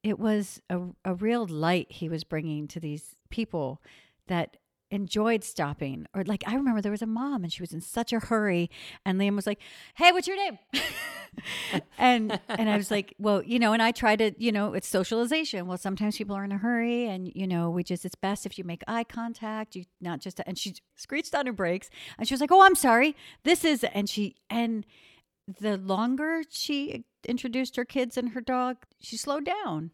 [0.03, 3.83] It was a, a real light he was bringing to these people
[4.29, 4.57] that
[4.91, 6.07] enjoyed stopping.
[6.15, 8.71] Or, like, I remember there was a mom and she was in such a hurry,
[9.05, 9.59] and Liam was like,
[9.97, 10.59] Hey, what's your name?
[11.99, 14.89] and and I was like, well, you know, and I try to, you know, it's
[14.89, 15.67] socialization.
[15.67, 18.59] Well, sometimes people are in a hurry, and you know, we just it's best if
[18.59, 19.77] you make eye contact.
[19.77, 22.75] You not just and she screeched on her brakes, and she was like, oh, I'm
[22.75, 24.85] sorry, this is, and she and
[25.47, 29.91] the longer she introduced her kids and her dog, she slowed down.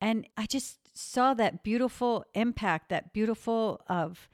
[0.00, 4.28] And I just saw that beautiful impact, that beautiful of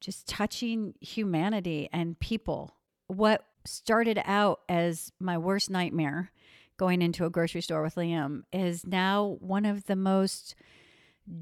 [0.00, 2.76] just touching humanity and people.
[3.06, 6.32] What started out as my worst nightmare
[6.76, 10.54] going into a grocery store with Liam is now one of the most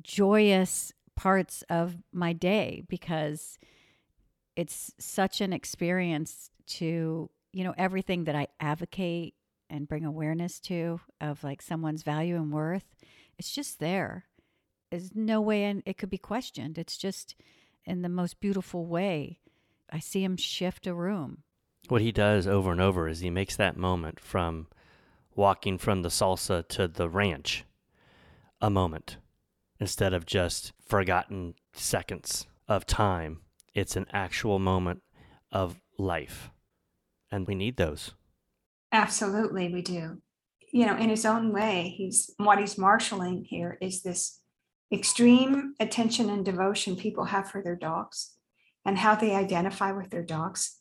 [0.02, 3.58] joyous parts of my day because
[4.56, 9.34] it's such an experience to you know, everything that I advocate
[9.68, 12.84] and bring awareness to of like someone's value and worth,
[13.38, 14.26] it's just there.
[14.90, 16.78] There's no way and it could be questioned.
[16.78, 17.34] It's just
[17.84, 19.38] in the most beautiful way.
[19.90, 21.44] I see him shift a room.
[21.88, 24.68] What he does over and over is he makes that moment from
[25.34, 27.64] walking from the salsa to the ranch
[28.60, 29.16] a moment
[29.78, 33.40] instead of just forgotten seconds of time.
[33.74, 35.02] It's an actual moment
[35.50, 36.50] of life
[37.30, 38.12] and we need those.
[38.92, 40.20] Absolutely, we do.
[40.72, 44.40] You know, in his own way, he's what he's marshaling here is this
[44.92, 48.32] extreme attention and devotion people have for their dogs
[48.84, 50.78] and how they identify with their dogs.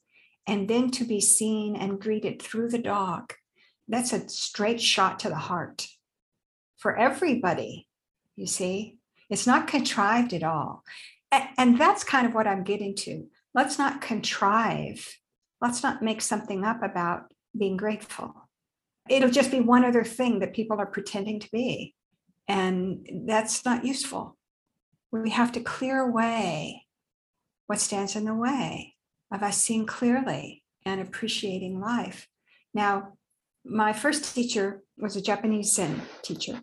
[0.47, 3.33] And then to be seen and greeted through the dog,
[3.88, 5.88] that's a straight shot to the heart
[6.77, 7.88] for everybody.
[8.35, 8.97] You see,
[9.29, 10.83] it's not contrived at all.
[11.31, 13.27] And that's kind of what I'm getting to.
[13.53, 15.18] Let's not contrive
[15.61, 18.49] Let's not make something up about being grateful.
[19.09, 21.95] It'll just be one other thing that people are pretending to be.
[22.47, 24.37] And that's not useful.
[25.11, 26.85] We have to clear away
[27.67, 28.95] what stands in the way
[29.31, 32.27] of us seeing clearly and appreciating life.
[32.73, 33.13] Now,
[33.65, 36.61] my first teacher was a Japanese Zen teacher,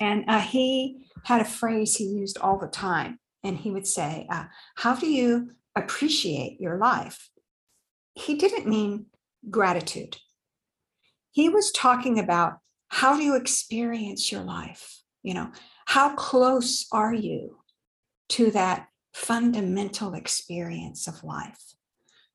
[0.00, 3.18] and uh, he had a phrase he used all the time.
[3.42, 4.44] And he would say, uh,
[4.76, 7.30] How do you appreciate your life?
[8.16, 9.06] He didn't mean
[9.50, 10.16] gratitude.
[11.30, 15.02] He was talking about how do you experience your life?
[15.22, 15.52] You know,
[15.84, 17.58] how close are you
[18.30, 21.74] to that fundamental experience of life,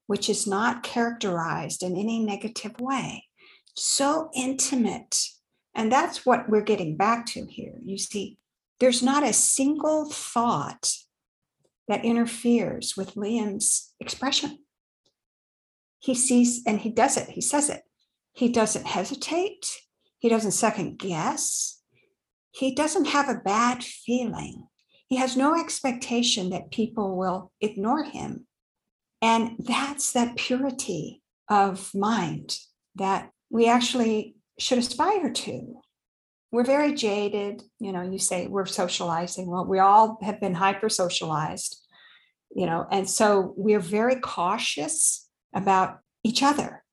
[0.05, 3.25] which is not characterized in any negative way?
[3.75, 5.19] So intimate.
[5.73, 7.79] And that's what we're getting back to here.
[7.83, 8.37] You see,
[8.79, 10.93] there's not a single thought
[11.87, 14.59] that interferes with Liam's expression
[16.01, 17.29] he sees and he does it.
[17.29, 17.83] He says it.
[18.33, 19.81] He doesn't hesitate.
[20.17, 21.79] He doesn't second guess.
[22.51, 24.67] He doesn't have a bad feeling.
[25.07, 28.47] He has no expectation that people will ignore him.
[29.21, 32.57] And that's that purity of mind
[32.95, 35.81] that we actually should aspire to.
[36.51, 37.61] We're very jaded.
[37.79, 39.47] You know, you say we're socializing.
[39.47, 41.77] Well, we all have been hyper socialized,
[42.55, 45.20] you know, and so we're very cautious
[45.53, 46.83] about each other.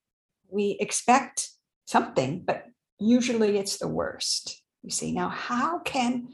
[0.50, 1.50] We expect
[1.86, 2.66] something, but
[2.98, 4.62] usually it's the worst.
[4.82, 6.28] You see, now how can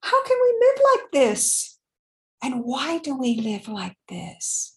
[0.00, 1.78] how can we live like this?
[2.42, 4.76] And why do we live like this?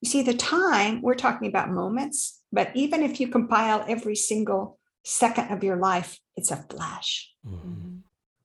[0.00, 4.78] You see, the time we're talking about moments, but even if you compile every single
[5.04, 7.30] second of your life, it's a flash.
[7.46, 7.98] Mm-hmm.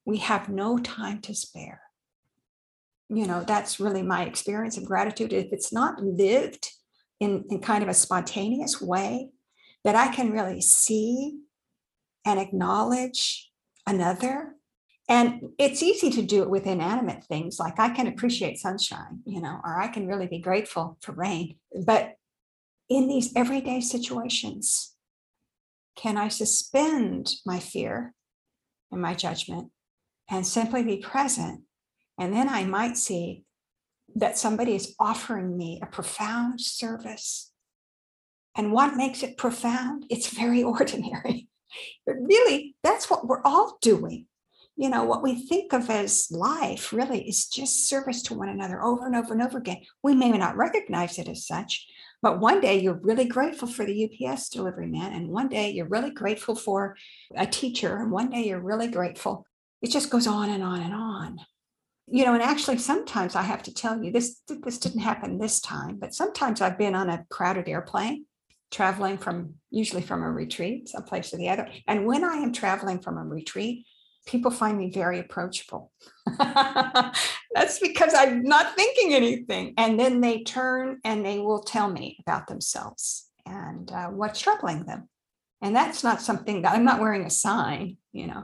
[0.05, 1.81] We have no time to spare.
[3.09, 5.31] You know, that's really my experience of gratitude.
[5.31, 6.69] If it's not lived
[7.19, 9.29] in, in kind of a spontaneous way
[9.83, 11.39] that I can really see
[12.25, 13.49] and acknowledge
[13.85, 14.55] another.
[15.09, 19.41] And it's easy to do it with inanimate things like I can appreciate sunshine, you
[19.41, 21.55] know, or I can really be grateful for rain.
[21.85, 22.15] But
[22.89, 24.93] in these everyday situations,
[25.95, 28.13] can I suspend my fear
[28.91, 29.71] and my judgment
[30.29, 31.61] and simply be present?
[32.19, 33.43] And then I might see
[34.17, 37.51] that somebody is offering me a profound service.
[38.55, 40.05] And what makes it profound?
[40.09, 41.47] It's very ordinary.
[42.05, 44.25] But really, that's what we're all doing.
[44.75, 48.81] You know, what we think of as life really is just service to one another
[48.83, 49.81] over and over and over again.
[50.03, 51.87] We may not recognize it as such,
[52.21, 55.87] but one day you're really grateful for the UPS delivery man, and one day you're
[55.87, 56.95] really grateful for
[57.35, 59.45] a teacher, and one day you're really grateful.
[59.81, 61.39] It just goes on and on and on.
[62.09, 64.41] You know, and actually, sometimes I have to tell you this.
[64.47, 68.25] This didn't happen this time, but sometimes I've been on a crowded airplane,
[68.71, 71.67] traveling from usually from a retreat, someplace to the other.
[71.87, 73.85] And when I am traveling from a retreat,
[74.27, 75.91] people find me very approachable.
[76.37, 79.73] That's because I'm not thinking anything.
[79.77, 84.85] And then they turn and they will tell me about themselves and uh, what's troubling
[84.85, 85.09] them.
[85.61, 88.43] And that's not something that I'm not wearing a sign, you know,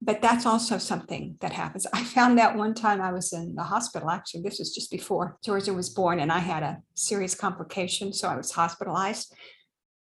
[0.00, 1.86] but that's also something that happens.
[1.92, 4.10] I found that one time I was in the hospital.
[4.10, 8.12] Actually, this was just before Georgia was born, and I had a serious complication.
[8.12, 9.34] So I was hospitalized.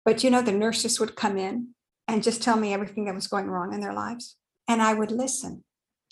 [0.05, 1.69] But, you know, the nurses would come in
[2.07, 4.38] and just tell me everything that was going wrong in their lives.
[4.67, 5.63] And I would listen.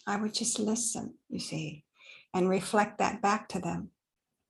[0.05, 1.83] I would just listen, you see,
[2.33, 3.89] and reflect that back to them.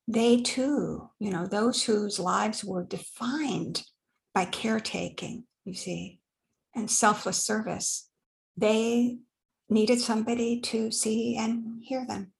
[0.07, 3.83] They too, you know, those whose lives were defined
[4.33, 6.19] by caretaking, you see,
[6.73, 8.08] and selfless service,
[8.57, 9.19] they
[9.69, 12.31] needed somebody to see and hear them.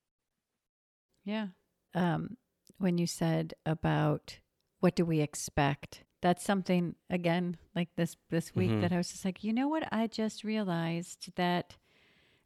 [1.24, 1.47] Yeah.
[1.93, 2.38] Um,
[2.78, 4.39] when you said about
[4.80, 8.82] what do we expect, that's something again like this this week Mhm.
[8.82, 9.88] that I was just like, you know what?
[9.91, 11.78] I just realized that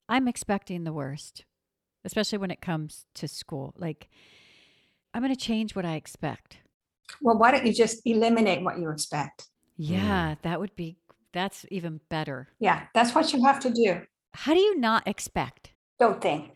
[0.09, 1.45] I'm expecting the worst,
[2.03, 3.73] especially when it comes to school.
[3.77, 4.09] Like,
[5.13, 6.57] I'm going to change what I expect.
[7.21, 9.49] Well, why don't you just eliminate what you expect?
[9.77, 10.97] Yeah, that would be.
[11.33, 12.47] That's even better.
[12.59, 14.01] Yeah, that's what you have to do.
[14.33, 15.71] How do you not expect?
[15.99, 16.51] Don't think.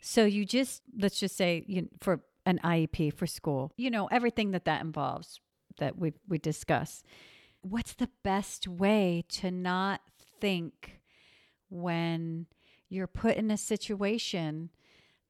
[0.00, 4.52] So you just let's just say you for an IEP for school, you know everything
[4.52, 5.40] that that involves
[5.78, 7.02] that we we discuss.
[7.62, 10.00] What's the best way to not
[10.40, 11.00] think
[11.68, 12.46] when
[12.88, 14.70] you're put in a situation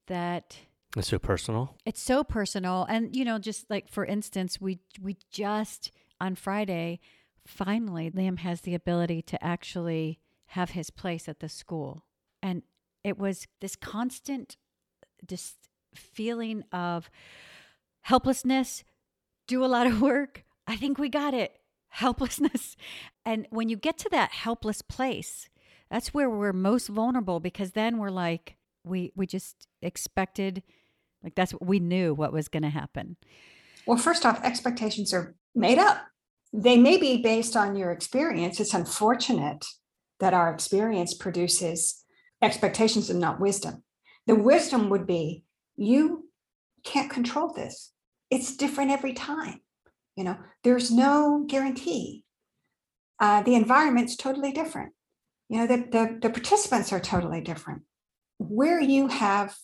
[0.07, 0.57] that
[0.97, 1.75] It's so personal.
[1.85, 5.91] it's so personal and you know just like for instance we we just
[6.21, 7.01] on friday
[7.49, 10.19] finally liam has the ability to actually
[10.49, 12.05] have his place at the school
[12.43, 12.63] and
[13.05, 14.57] it was this constant
[15.27, 15.57] just
[15.95, 17.11] feeling of
[18.03, 18.85] helplessness
[19.47, 22.77] do a lot of work i think we got it helplessness
[23.25, 25.49] and when you get to that helpless place
[25.91, 30.63] that's where we're most vulnerable because then we're like we we just expected
[31.23, 33.17] like that's what we knew what was going to happen.
[33.87, 35.99] Well, first off, expectations are made up.
[36.53, 38.61] They may be based on your experience.
[38.61, 39.67] It's unfortunate
[40.21, 42.05] that our experience produces
[42.43, 43.83] expectations and not wisdom.
[44.27, 45.45] The wisdom would be
[45.77, 46.29] you
[46.85, 47.93] can't control this.
[48.31, 49.61] It's different every time.
[50.17, 52.25] You know, there's no guarantee.
[53.21, 54.93] Uh, the environment's totally different.
[55.49, 57.83] You know, the, the, the participants are totally different.
[58.39, 59.57] Where you have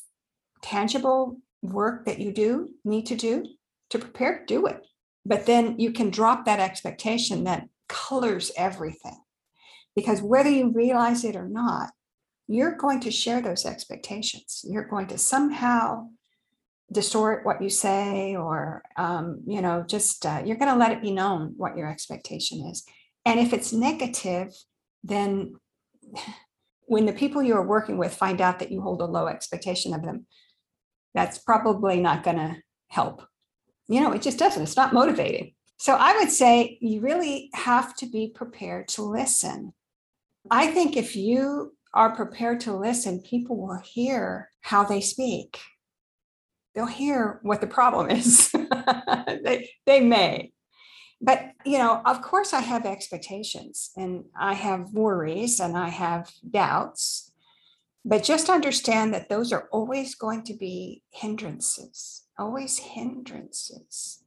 [0.63, 3.45] tangible work that you do need to do
[3.91, 4.81] to prepare, do it.
[5.27, 9.19] But then you can drop that expectation that colors everything.
[9.97, 11.91] Because whether you realize it or not,
[12.47, 14.65] you're going to share those expectations.
[14.69, 16.09] You're going to somehow
[16.93, 21.01] distort what you say, or, um, you know, just uh, you're going to let it
[21.01, 22.85] be known what your expectation is.
[23.25, 24.53] And if it's negative,
[25.03, 25.55] then
[26.87, 29.95] when the people you are working with find out that you hold a low expectation
[29.95, 30.27] of them,
[31.15, 32.57] that's probably not going to
[32.89, 33.27] help.
[33.89, 35.55] You know, it just doesn't, it's not motivating.
[35.79, 39.75] So I would say you really have to be prepared to listen.
[40.51, 45.59] I think if you are prepared to listen, people will hear how they speak.
[46.75, 48.51] They'll hear what the problem is.
[49.45, 50.53] they, they may.
[51.21, 56.31] But, you know, of course, I have expectations and I have worries and I have
[56.51, 57.33] doubts.
[58.05, 64.23] But just understand that those are always going to be hindrances, always hindrances.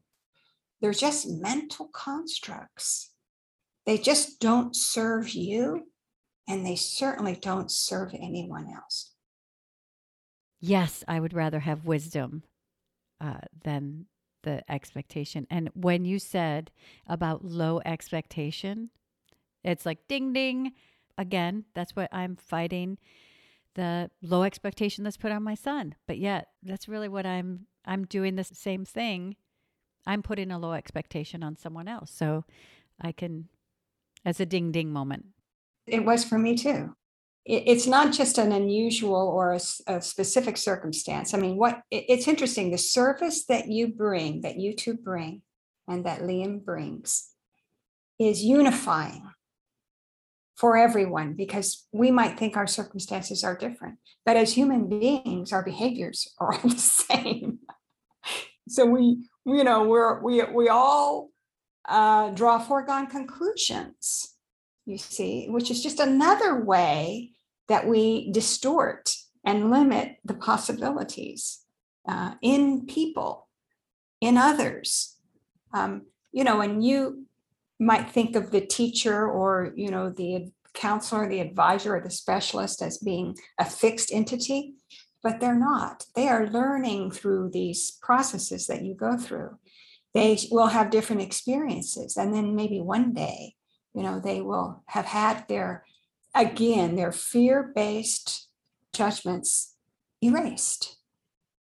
[0.81, 3.11] They're just mental constructs.
[3.85, 5.87] They just don't serve you,
[6.47, 9.13] and they certainly don't serve anyone else.
[10.59, 12.43] Yes, I would rather have wisdom
[13.21, 14.05] uh, than
[14.43, 15.47] the expectation.
[15.49, 16.71] And when you said
[17.07, 18.89] about low expectation,
[19.63, 20.73] it's like ding ding.
[21.17, 22.97] Again, that's what I'm fighting
[23.77, 25.95] the low expectation that's put on my son.
[26.07, 29.37] But yet, that's really what I'm I'm doing the same thing.
[30.05, 32.11] I'm putting a low expectation on someone else.
[32.11, 32.45] So
[33.01, 33.47] I can
[34.25, 35.27] as a ding ding moment.
[35.87, 36.95] It was for me too.
[37.45, 41.33] it's not just an unusual or a specific circumstance.
[41.33, 45.41] I mean, what it's interesting the service that you bring, that you two bring,
[45.87, 47.29] and that Liam brings
[48.19, 49.23] is unifying
[50.57, 55.63] for everyone because we might think our circumstances are different, but as human beings, our
[55.63, 57.59] behaviors are all the same.
[58.67, 61.29] So we, you know, we're we we all
[61.87, 64.33] uh, draw foregone conclusions.
[64.85, 67.31] You see, which is just another way
[67.67, 69.13] that we distort
[69.43, 71.59] and limit the possibilities
[72.07, 73.47] uh, in people,
[74.21, 75.15] in others.
[75.73, 77.25] Um, you know, and you
[77.79, 82.81] might think of the teacher or you know the counselor, the advisor, or the specialist
[82.81, 84.75] as being a fixed entity,
[85.27, 86.05] but they're not.
[86.15, 89.57] They are learning through these processes that you go through.
[90.13, 93.55] They will have different experiences, and then maybe one day,
[93.93, 95.83] you know, they will have had their
[96.33, 98.47] again their fear-based
[98.93, 99.75] judgments
[100.23, 100.95] erased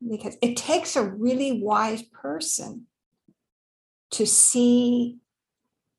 [0.09, 2.87] because it takes a really wise person
[4.13, 5.17] to see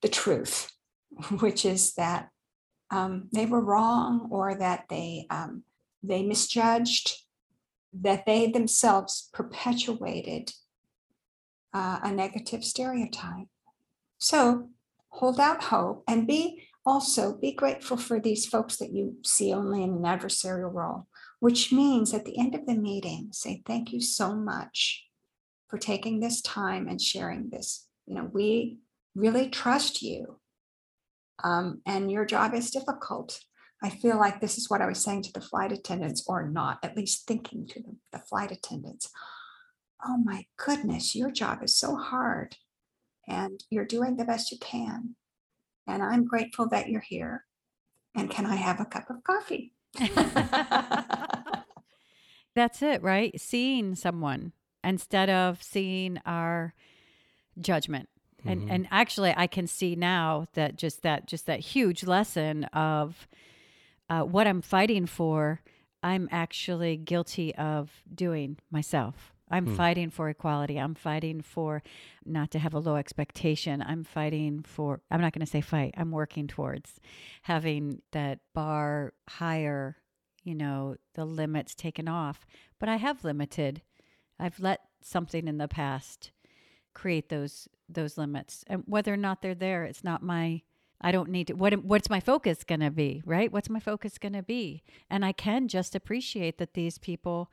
[0.01, 0.72] the truth,
[1.41, 2.30] which is that
[2.91, 5.63] um, they were wrong or that they um,
[6.01, 7.26] they misjudged,
[8.01, 10.53] that they themselves perpetuated
[11.73, 13.47] uh, a negative stereotype.
[14.17, 14.69] So
[15.09, 19.83] hold out hope and be also be grateful for these folks that you see only
[19.83, 21.07] in an adversarial role,
[21.39, 25.05] which means at the end of the meeting, say thank you so much
[25.67, 27.87] for taking this time and sharing this.
[28.05, 28.77] You know, we
[29.15, 30.39] really trust you.
[31.43, 33.41] Um, and your job is difficult.
[33.82, 36.80] I feel like this is what I was saying to the flight attendants, or not,
[36.84, 39.09] at least thinking to the, the flight attendants.
[40.05, 42.57] Oh my goodness, your job is so hard
[43.28, 45.15] and you're doing the best you can.
[45.86, 47.45] And I'm grateful that you're here.
[48.15, 49.73] And can I have a cup of coffee?
[52.55, 53.39] That's it, right?
[53.39, 54.53] Seeing someone
[54.84, 56.73] instead of seeing our
[57.59, 58.09] judgment.
[58.45, 58.67] And Mhm.
[58.69, 63.28] and actually I can see now that just that just that huge lesson of
[64.09, 65.61] uh, what I'm fighting for,
[66.03, 69.33] I'm actually guilty of doing myself.
[69.49, 69.75] I'm Hmm.
[69.75, 70.77] fighting for equality.
[70.77, 71.81] I'm fighting for
[72.25, 73.81] not to have a low expectation.
[73.81, 76.99] I'm fighting for, I'm not going to say fight, I'm working towards
[77.43, 79.97] having that bar higher,
[80.43, 82.45] you know, the limits taken off.
[82.79, 83.81] But I have limited,
[84.37, 86.31] I've let something in the past
[86.93, 90.61] create those those limits and whether or not they're there it's not my
[90.99, 93.51] I don't need to what what's my focus going to be, right?
[93.51, 94.83] What's my focus going to be?
[95.09, 97.51] And I can just appreciate that these people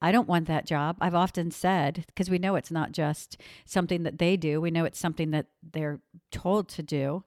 [0.00, 0.96] I don't want that job.
[1.00, 4.60] I've often said because we know it's not just something that they do.
[4.60, 7.24] We know it's something that they're told to do.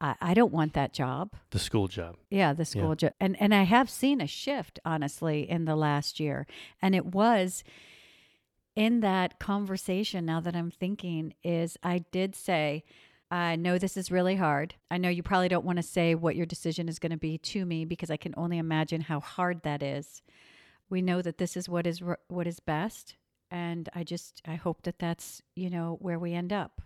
[0.00, 1.34] I, I don't want that job.
[1.50, 2.16] The school job.
[2.30, 3.12] Yeah, the school job.
[3.20, 6.46] And and I have seen a shift honestly in the last year.
[6.82, 7.64] And it was
[8.74, 12.84] in that conversation now that I'm thinking is I did say
[13.30, 14.74] I know this is really hard.
[14.90, 17.36] I know you probably don't want to say what your decision is going to be
[17.38, 20.22] to me because I can only imagine how hard that is.
[20.88, 23.16] We know that this is what is what is best
[23.50, 26.80] and I just I hope that that's, you know, where we end up.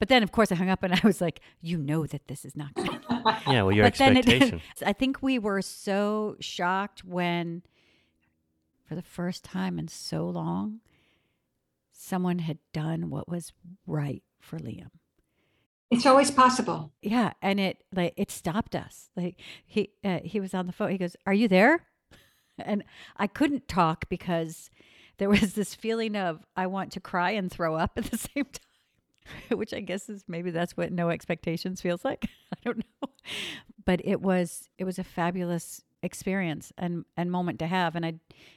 [0.00, 2.44] But then of course I hung up and I was like, you know that this
[2.44, 4.60] is not going to Yeah, well, your but then it- expectation.
[4.84, 7.62] I think we were so shocked when,
[8.88, 10.80] for the first time in so long,
[11.92, 13.52] someone had done what was
[13.86, 14.90] right for Liam.
[15.90, 16.92] It's always possible.
[17.00, 19.08] Yeah, and it like it stopped us.
[19.16, 20.90] Like he uh, he was on the phone.
[20.90, 21.86] He goes, "Are you there?"
[22.60, 22.82] And
[23.16, 24.68] I couldn't talk because
[25.18, 28.46] there was this feeling of I want to cry and throw up at the same
[28.46, 32.26] time, which I guess is maybe that's what no expectations feels like.
[32.52, 33.08] I don't know,
[33.84, 37.94] but it was it was a fabulous experience and and moment to have.
[37.94, 38.14] And I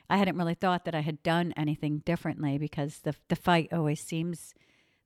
[0.10, 4.02] I hadn't really thought that I had done anything differently because the the fight always
[4.02, 4.56] seems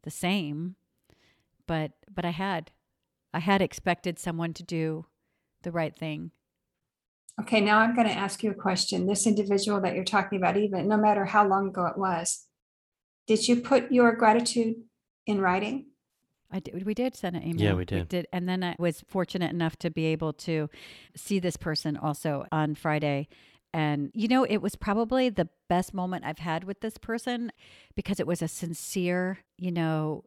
[0.04, 0.76] the same
[1.68, 2.72] but but I had
[3.34, 5.06] I had expected someone to do
[5.64, 6.32] the right thing.
[7.42, 9.08] Okay, now I'm going to ask you a question.
[9.08, 12.46] This individual that you're talking about, even no matter how long ago it was,
[13.28, 14.76] did you put your gratitude
[15.28, 15.88] in writing?
[16.52, 17.62] I did, we did send an email.
[17.62, 18.08] Yeah, we did.
[18.08, 20.70] Did, and then I was fortunate enough to be able to
[21.16, 23.28] see this person also on Friday.
[23.74, 27.52] And you know, it was probably the best moment I've had with this person
[27.96, 30.24] because it was a sincere, you know,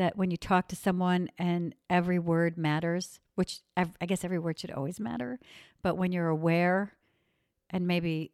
[0.00, 4.58] that when you talk to someone and every word matters, which I guess every word
[4.58, 5.38] should always matter,
[5.82, 6.94] but when you're aware
[7.68, 8.32] and maybe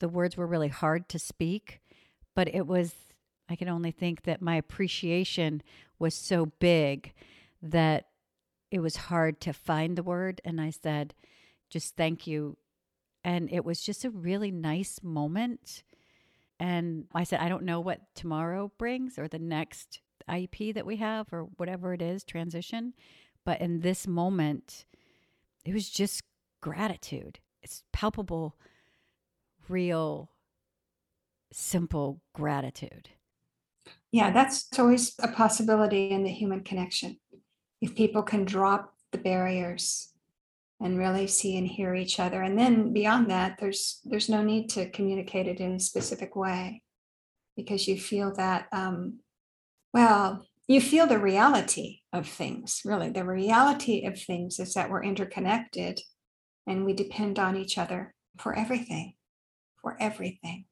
[0.00, 1.80] the words were really hard to speak,
[2.34, 2.92] but it was,
[3.48, 5.62] I can only think that my appreciation
[6.00, 7.12] was so big
[7.62, 8.08] that
[8.72, 10.40] it was hard to find the word.
[10.44, 11.14] And I said,
[11.70, 12.56] just thank you
[13.26, 15.82] And it was just a really nice moment.
[16.60, 20.96] And I said, I don't know what tomorrow brings or the next IEP that we
[20.96, 22.94] have or whatever it is, transition.
[23.44, 24.84] But in this moment,
[25.64, 26.22] it was just
[26.60, 27.38] gratitude.
[27.62, 28.56] It's palpable,
[29.68, 30.30] real,
[31.52, 33.10] simple gratitude.
[34.12, 37.18] Yeah, that's always a possibility in the human connection.
[37.80, 40.12] If people can drop the barriers
[40.80, 42.42] and really see and hear each other.
[42.42, 46.82] And then beyond that, there's there's no need to communicate it in a specific way
[47.56, 49.20] because you feel that um,
[49.96, 53.08] well, you feel the reality of things, really.
[53.08, 56.00] The reality of things is that we're interconnected
[56.66, 59.14] and we depend on each other for everything,
[59.80, 60.66] for everything.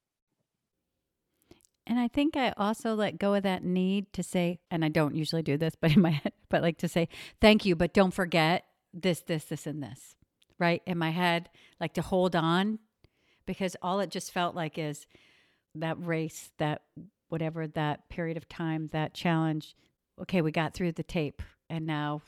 [1.87, 5.15] And I think I also let go of that need to say, and I don't
[5.15, 7.09] usually do this, but in my head, but like to say,
[7.41, 10.17] thank you, but don't forget this, this, this, and this,
[10.59, 10.83] right?
[10.87, 11.49] In my head,
[11.81, 12.79] like to hold on
[13.47, 15.07] because all it just felt like is
[15.75, 16.83] that race, that
[17.35, 19.75] whatever that period of time, that challenge.
[20.23, 22.23] Okay, we got through the tape and now,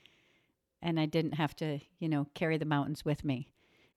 [0.82, 3.48] and I didn't have to, you know, carry the mountains with me.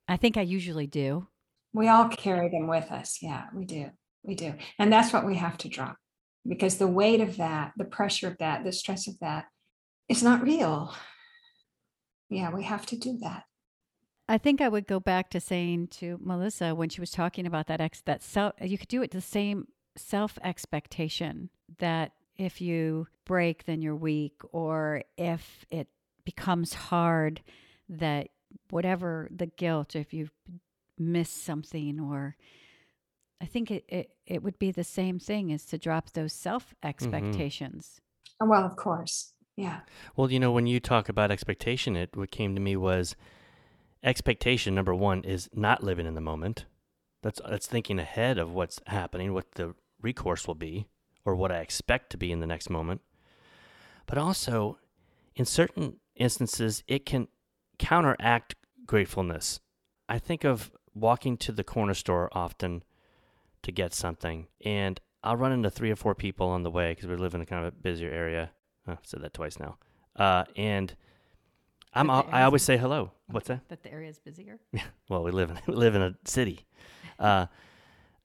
[0.09, 1.27] I think I usually do.
[1.71, 3.19] We all carry them with us.
[3.21, 3.91] Yeah, we do.
[4.23, 4.55] We do.
[4.77, 5.95] And that's what we have to drop
[6.45, 9.45] because the weight of that, the pressure of that, the stress of that
[10.09, 10.93] is not real.
[12.29, 13.43] Yeah, we have to do that.
[14.27, 17.67] I think I would go back to saying to Melissa when she was talking about
[17.67, 19.67] that ex that self you could do it the same
[19.97, 25.87] self expectation that if you break then you're weak or if it
[26.25, 27.41] becomes hard
[27.87, 28.29] that
[28.69, 30.29] whatever the guilt if you
[30.97, 32.35] miss something or
[33.41, 36.49] I think it, it, it would be the same thing as to drop those mm-hmm.
[36.49, 37.99] self expectations.
[38.41, 39.33] Oh, Well, of course.
[39.55, 39.81] Yeah.
[40.15, 43.15] Well, you know, when you talk about expectation, it what came to me was
[44.03, 44.75] expectation.
[44.75, 46.65] Number one is not living in the moment.
[47.23, 49.73] That's that's thinking ahead of what's happening, what the
[50.05, 50.87] recourse will be,
[51.25, 53.01] or what I expect to be in the next moment.
[54.05, 54.77] But also,
[55.35, 57.27] in certain instances, it can
[57.79, 59.59] counteract gratefulness.
[60.07, 62.83] I think of walking to the corner store often
[63.63, 67.07] to get something, and I'll run into three or four people on the way because
[67.07, 68.51] we live in a kind of a busier area.
[68.87, 69.77] Oh, I've said that twice now.
[70.15, 70.95] Uh, and
[71.95, 73.11] I'm I always say hello.
[73.27, 73.67] What's that?
[73.69, 74.59] That the area is busier.
[74.71, 74.83] Yeah.
[75.09, 76.65] Well, we live in we live in a city.
[77.17, 77.45] Uh,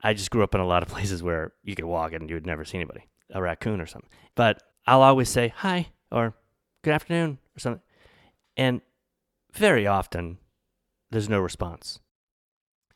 [0.03, 2.37] I just grew up in a lot of places where you could walk and you
[2.37, 4.11] would never see anybody, a raccoon or something.
[4.35, 6.35] But I'll always say hi or
[6.83, 7.83] good afternoon or something,
[8.57, 8.81] and
[9.53, 10.39] very often
[11.11, 12.01] there's no response.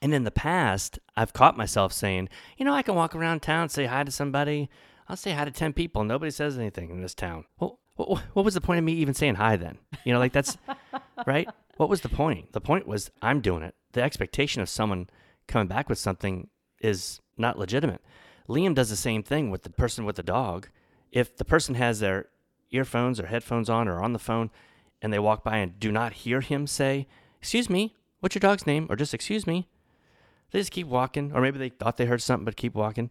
[0.01, 2.29] And in the past, I've caught myself saying,
[2.59, 4.69] you know, I can walk around town, say hi to somebody.
[5.09, 6.05] I'll say hi to 10 people.
[6.05, 7.45] Nobody says anything in this town.
[7.59, 9.79] Well, what, what was the point of me even saying hi then?
[10.05, 10.59] You know, like that's
[11.27, 11.49] right.
[11.77, 12.53] What was the point?
[12.53, 13.75] The point was I'm doing it.
[13.93, 15.09] The expectation of someone
[15.49, 16.49] coming back with something
[16.85, 18.03] is not legitimate.
[18.49, 20.68] Liam does the same thing with the person with the dog.
[21.11, 22.26] If the person has their
[22.70, 24.51] earphones or headphones on or on the phone
[25.01, 27.07] and they walk by and do not hear him say,
[27.41, 28.87] Excuse me, what's your dog's name?
[28.91, 29.68] Or just, Excuse me,
[30.51, 31.32] they just keep walking.
[31.32, 33.11] Or maybe they thought they heard something but keep walking.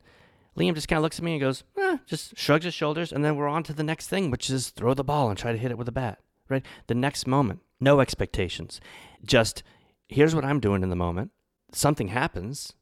[0.58, 3.26] Liam just kind of looks at me and goes, eh, just shrugs his shoulders, and
[3.26, 5.58] then we're on to the next thing, which is throw the ball and try to
[5.58, 6.20] hit it with a bat.
[6.48, 6.64] Right?
[6.86, 8.80] The next moment, no expectations.
[9.26, 9.64] Just
[10.08, 11.32] here's what I'm doing in the moment.
[11.72, 12.74] Something happens,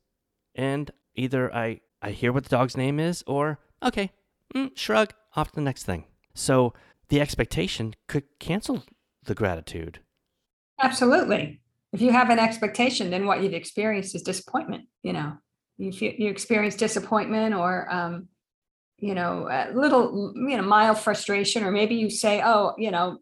[0.56, 4.12] and either I I hear what the dog's name is, or okay,
[4.56, 6.06] mm, shrug off to the next thing.
[6.34, 6.74] So
[7.10, 8.84] the expectation could cancel
[9.24, 10.00] the gratitude.
[10.80, 11.62] Absolutely.
[11.94, 14.86] If you have an expectation, then what you've experienced is disappointment.
[15.04, 15.34] You know,
[15.78, 18.30] you feel, you experience disappointment or, um,
[18.98, 23.18] you know, a little, you know, mild frustration, or maybe you say, oh, you know,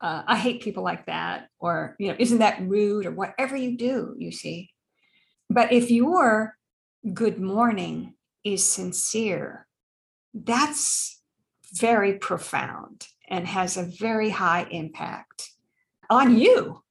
[0.00, 3.76] uh, I hate people like that, or, you know, isn't that rude, or whatever you
[3.76, 4.70] do, you see.
[5.54, 6.58] But if your
[7.12, 9.68] good morning is sincere,
[10.34, 11.22] that's
[11.72, 15.50] very profound and has a very high impact
[16.10, 16.82] on you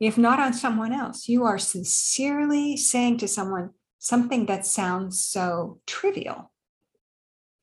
[0.00, 1.28] if not on someone else.
[1.28, 6.52] You are sincerely saying to someone something that sounds so trivial.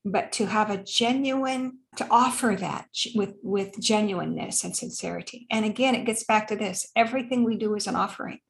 [0.04, 5.46] But to have a genuine, to offer that with, with genuineness and sincerity.
[5.50, 8.40] And again, it gets back to this everything we do is an offering,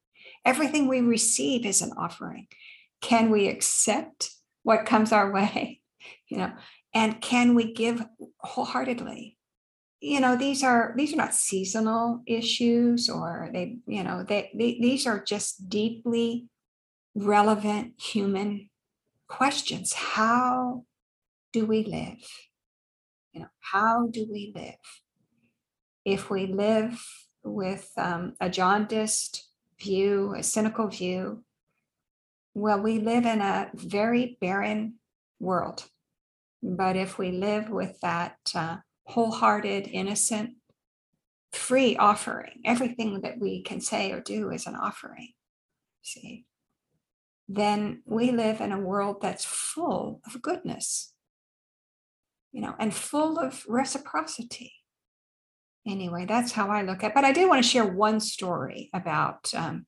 [0.47, 2.47] everything we receive is an offering.
[3.01, 4.31] Can we accept
[4.63, 5.81] what comes our way?
[6.29, 6.51] You know,
[6.93, 8.05] and can we give
[8.39, 9.37] wholeheartedly?
[9.99, 14.77] you know these are these are not seasonal issues or they you know they, they
[14.79, 16.45] these are just deeply
[17.15, 18.69] relevant human
[19.27, 20.83] questions how
[21.51, 22.19] do we live
[23.33, 24.75] you know how do we live
[26.05, 27.03] if we live
[27.43, 29.46] with um, a jaundiced
[29.79, 31.43] view, a cynical view.
[32.53, 34.95] Well, we live in a very barren
[35.39, 35.85] world.
[36.63, 40.55] But if we live with that uh, wholehearted, innocent,
[41.53, 45.29] free offering, everything that we can say or do is an offering,
[46.01, 46.45] see,
[47.47, 51.13] then we live in a world that's full of goodness,
[52.51, 54.73] you know, and full of reciprocity.
[55.87, 57.11] Anyway, that's how I look at.
[57.11, 57.15] It.
[57.15, 59.85] But I did want to share one story about um,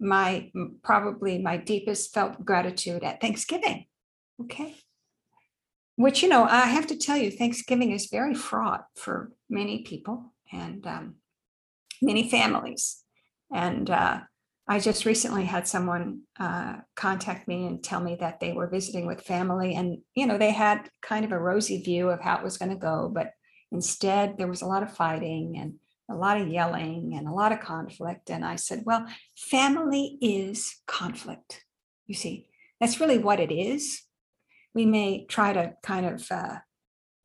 [0.00, 0.50] my
[0.82, 3.86] probably my deepest felt gratitude at Thanksgiving.
[4.40, 4.76] Okay
[5.96, 10.32] which you know i have to tell you thanksgiving is very fraught for many people
[10.52, 11.14] and um,
[12.00, 13.02] many families
[13.54, 14.20] and uh,
[14.66, 19.06] i just recently had someone uh, contact me and tell me that they were visiting
[19.06, 22.44] with family and you know they had kind of a rosy view of how it
[22.44, 23.30] was going to go but
[23.72, 25.74] instead there was a lot of fighting and
[26.08, 30.76] a lot of yelling and a lot of conflict and i said well family is
[30.86, 31.64] conflict
[32.06, 32.46] you see.
[32.78, 34.02] That's really what it is.
[34.74, 36.56] We may try to kind of uh,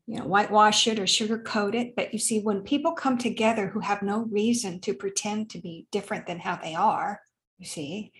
[0.06, 3.80] you know whitewash it or sugarcoat it but you see when people come together who
[3.80, 7.20] have no reason to pretend to be different than how they are
[7.58, 8.10] you see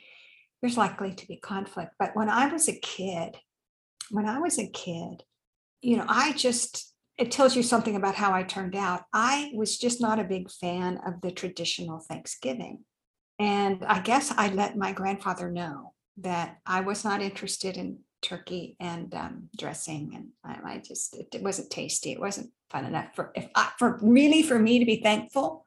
[0.60, 1.92] there's likely to be conflict.
[1.98, 3.38] But when i was a kid
[4.10, 5.22] when i was a kid
[5.80, 9.78] you know i just it tells you something about how i turned out i was
[9.78, 12.84] just not a big fan of the traditional thanksgiving
[13.38, 18.76] and i guess i let my grandfather know that i was not interested in turkey
[18.80, 22.12] and um, dressing, and I, I just it, it, wasn't tasty.
[22.12, 25.64] It wasn't fun enough for if I, for really for me to be thankful.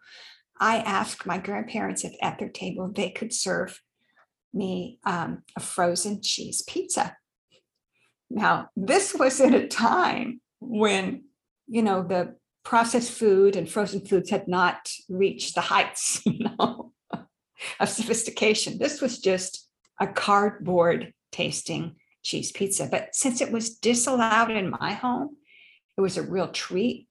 [0.60, 3.82] I asked my grandparents if at their table they could serve
[4.54, 7.18] me um, a frozen cheese pizza.
[8.30, 11.24] Now, this was at a time when
[11.72, 16.92] you know the processed food and frozen foods had not reached the heights, you know,
[17.80, 18.78] of sophistication.
[18.78, 19.68] This was just
[20.00, 22.88] a cardboard tasting cheese pizza.
[22.92, 25.38] But since it was disallowed in my home,
[25.98, 27.08] it was a real treat.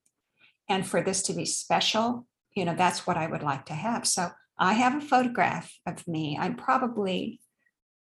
[0.68, 4.06] And for this to be special, you know, that's what I would like to have.
[4.06, 6.36] So I have a photograph of me.
[6.38, 7.40] I'm probably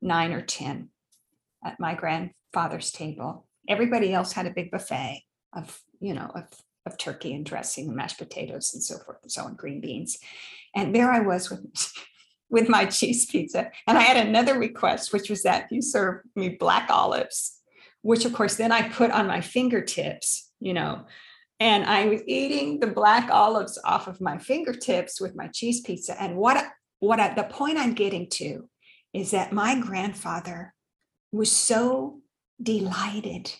[0.01, 0.89] nine or 10
[1.65, 3.47] at my grandfather's table.
[3.69, 5.23] Everybody else had a big buffet
[5.55, 6.45] of, you know, of,
[6.87, 10.19] of turkey and dressing and mashed potatoes and so forth and so on, green beans.
[10.75, 11.65] And there I was with
[12.49, 13.73] with my cheese pizza.
[13.89, 17.61] And I had another request, which was that you serve me black olives,
[18.03, 21.07] which of course then I put on my fingertips, you know.
[21.59, 26.21] And I was eating the black olives off of my fingertips with my cheese pizza.
[26.21, 26.65] And what
[27.01, 28.69] what I, the point I'm getting to
[29.13, 30.75] is that my grandfather
[31.33, 32.21] was so
[32.63, 33.53] delighted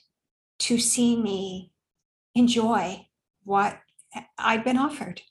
[0.59, 1.72] to see me
[2.37, 3.07] enjoy
[3.45, 3.80] what
[4.39, 5.22] I'd been offered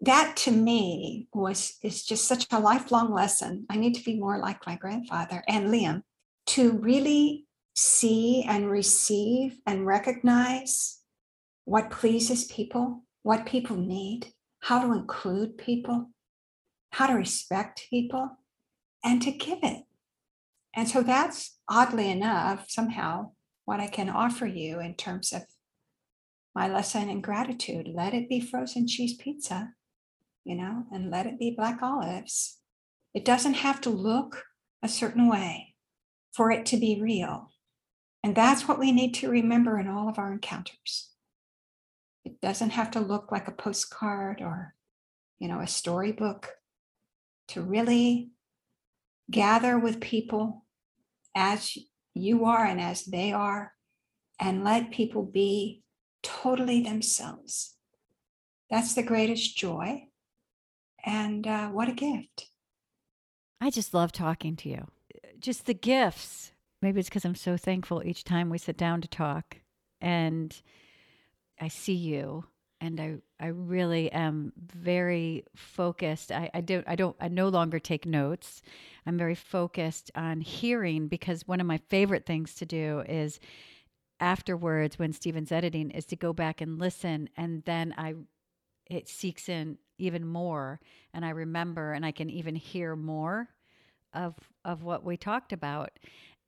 [0.00, 3.66] that to me was is just such a lifelong lesson.
[3.68, 6.02] I need to be more like my grandfather and Liam
[6.48, 11.00] to really see and receive and recognize
[11.64, 16.10] what pleases people, what people need, how to include people,
[16.90, 18.38] how to respect people,
[19.04, 19.84] and to give it.
[20.74, 23.32] And so that's oddly enough, somehow,
[23.64, 25.42] what I can offer you in terms of
[26.58, 27.88] my lesson in gratitude.
[27.88, 29.74] Let it be frozen cheese pizza
[30.48, 32.56] you know, and let it be black olives.
[33.12, 34.44] It doesn't have to look
[34.82, 35.74] a certain way
[36.32, 37.52] for it to be real.
[38.24, 41.10] And that's what we need to remember in all of our encounters.
[42.24, 44.74] It doesn't have to look like a postcard or,
[45.38, 46.48] you know, a storybook
[47.48, 48.30] to really
[49.30, 50.64] gather with people
[51.36, 51.76] as
[52.14, 53.74] you are and as they are
[54.40, 55.82] and let people be
[56.22, 57.76] totally themselves.
[58.70, 60.08] That's the greatest joy.
[61.04, 62.48] And uh, what a gift.
[63.60, 64.86] I just love talking to you.
[65.38, 66.52] Just the gifts.
[66.82, 69.58] Maybe it's because I'm so thankful each time we sit down to talk
[70.00, 70.54] and
[71.60, 72.44] I see you
[72.80, 76.30] and I, I really am very focused.
[76.30, 78.62] I, I don't I don't I no longer take notes.
[79.06, 83.40] I'm very focused on hearing because one of my favorite things to do is
[84.20, 88.14] afterwards when Stephen's editing is to go back and listen and then I
[88.86, 90.80] it seeks in even more
[91.12, 93.48] and I remember and I can even hear more
[94.12, 95.90] of of what we talked about.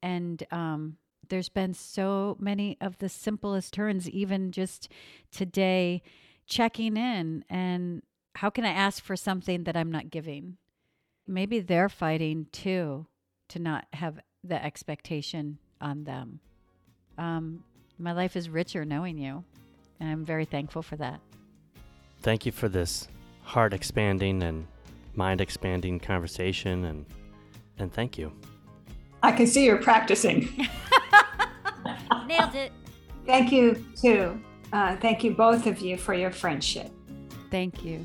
[0.02, 0.96] And um,
[1.28, 4.88] there's been so many of the simplest turns, even just
[5.30, 6.02] today,
[6.46, 8.02] checking in and
[8.36, 10.56] how can I ask for something that I'm not giving?
[11.26, 13.06] Maybe they're fighting too
[13.50, 16.40] to not have the expectation on them.
[17.20, 17.62] Um,
[17.98, 19.44] my life is richer knowing you,
[20.00, 21.20] and I'm very thankful for that.
[22.22, 23.08] Thank you for this
[23.42, 24.66] heart expanding and
[25.14, 27.04] mind expanding conversation and
[27.78, 28.32] and thank you.
[29.22, 30.48] I can see you're practicing.
[32.26, 32.72] Nailed it.
[33.26, 34.40] Thank you, too.
[34.72, 36.90] Uh, thank you, both of you, for your friendship.
[37.50, 38.04] Thank you.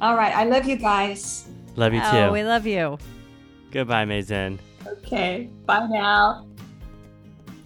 [0.00, 0.34] All right.
[0.34, 1.48] I love you guys.
[1.74, 2.06] Love you too.
[2.06, 2.98] Oh, we love you.
[3.70, 4.58] Goodbye, Maezen.
[4.86, 5.48] Okay.
[5.66, 6.46] Bye now.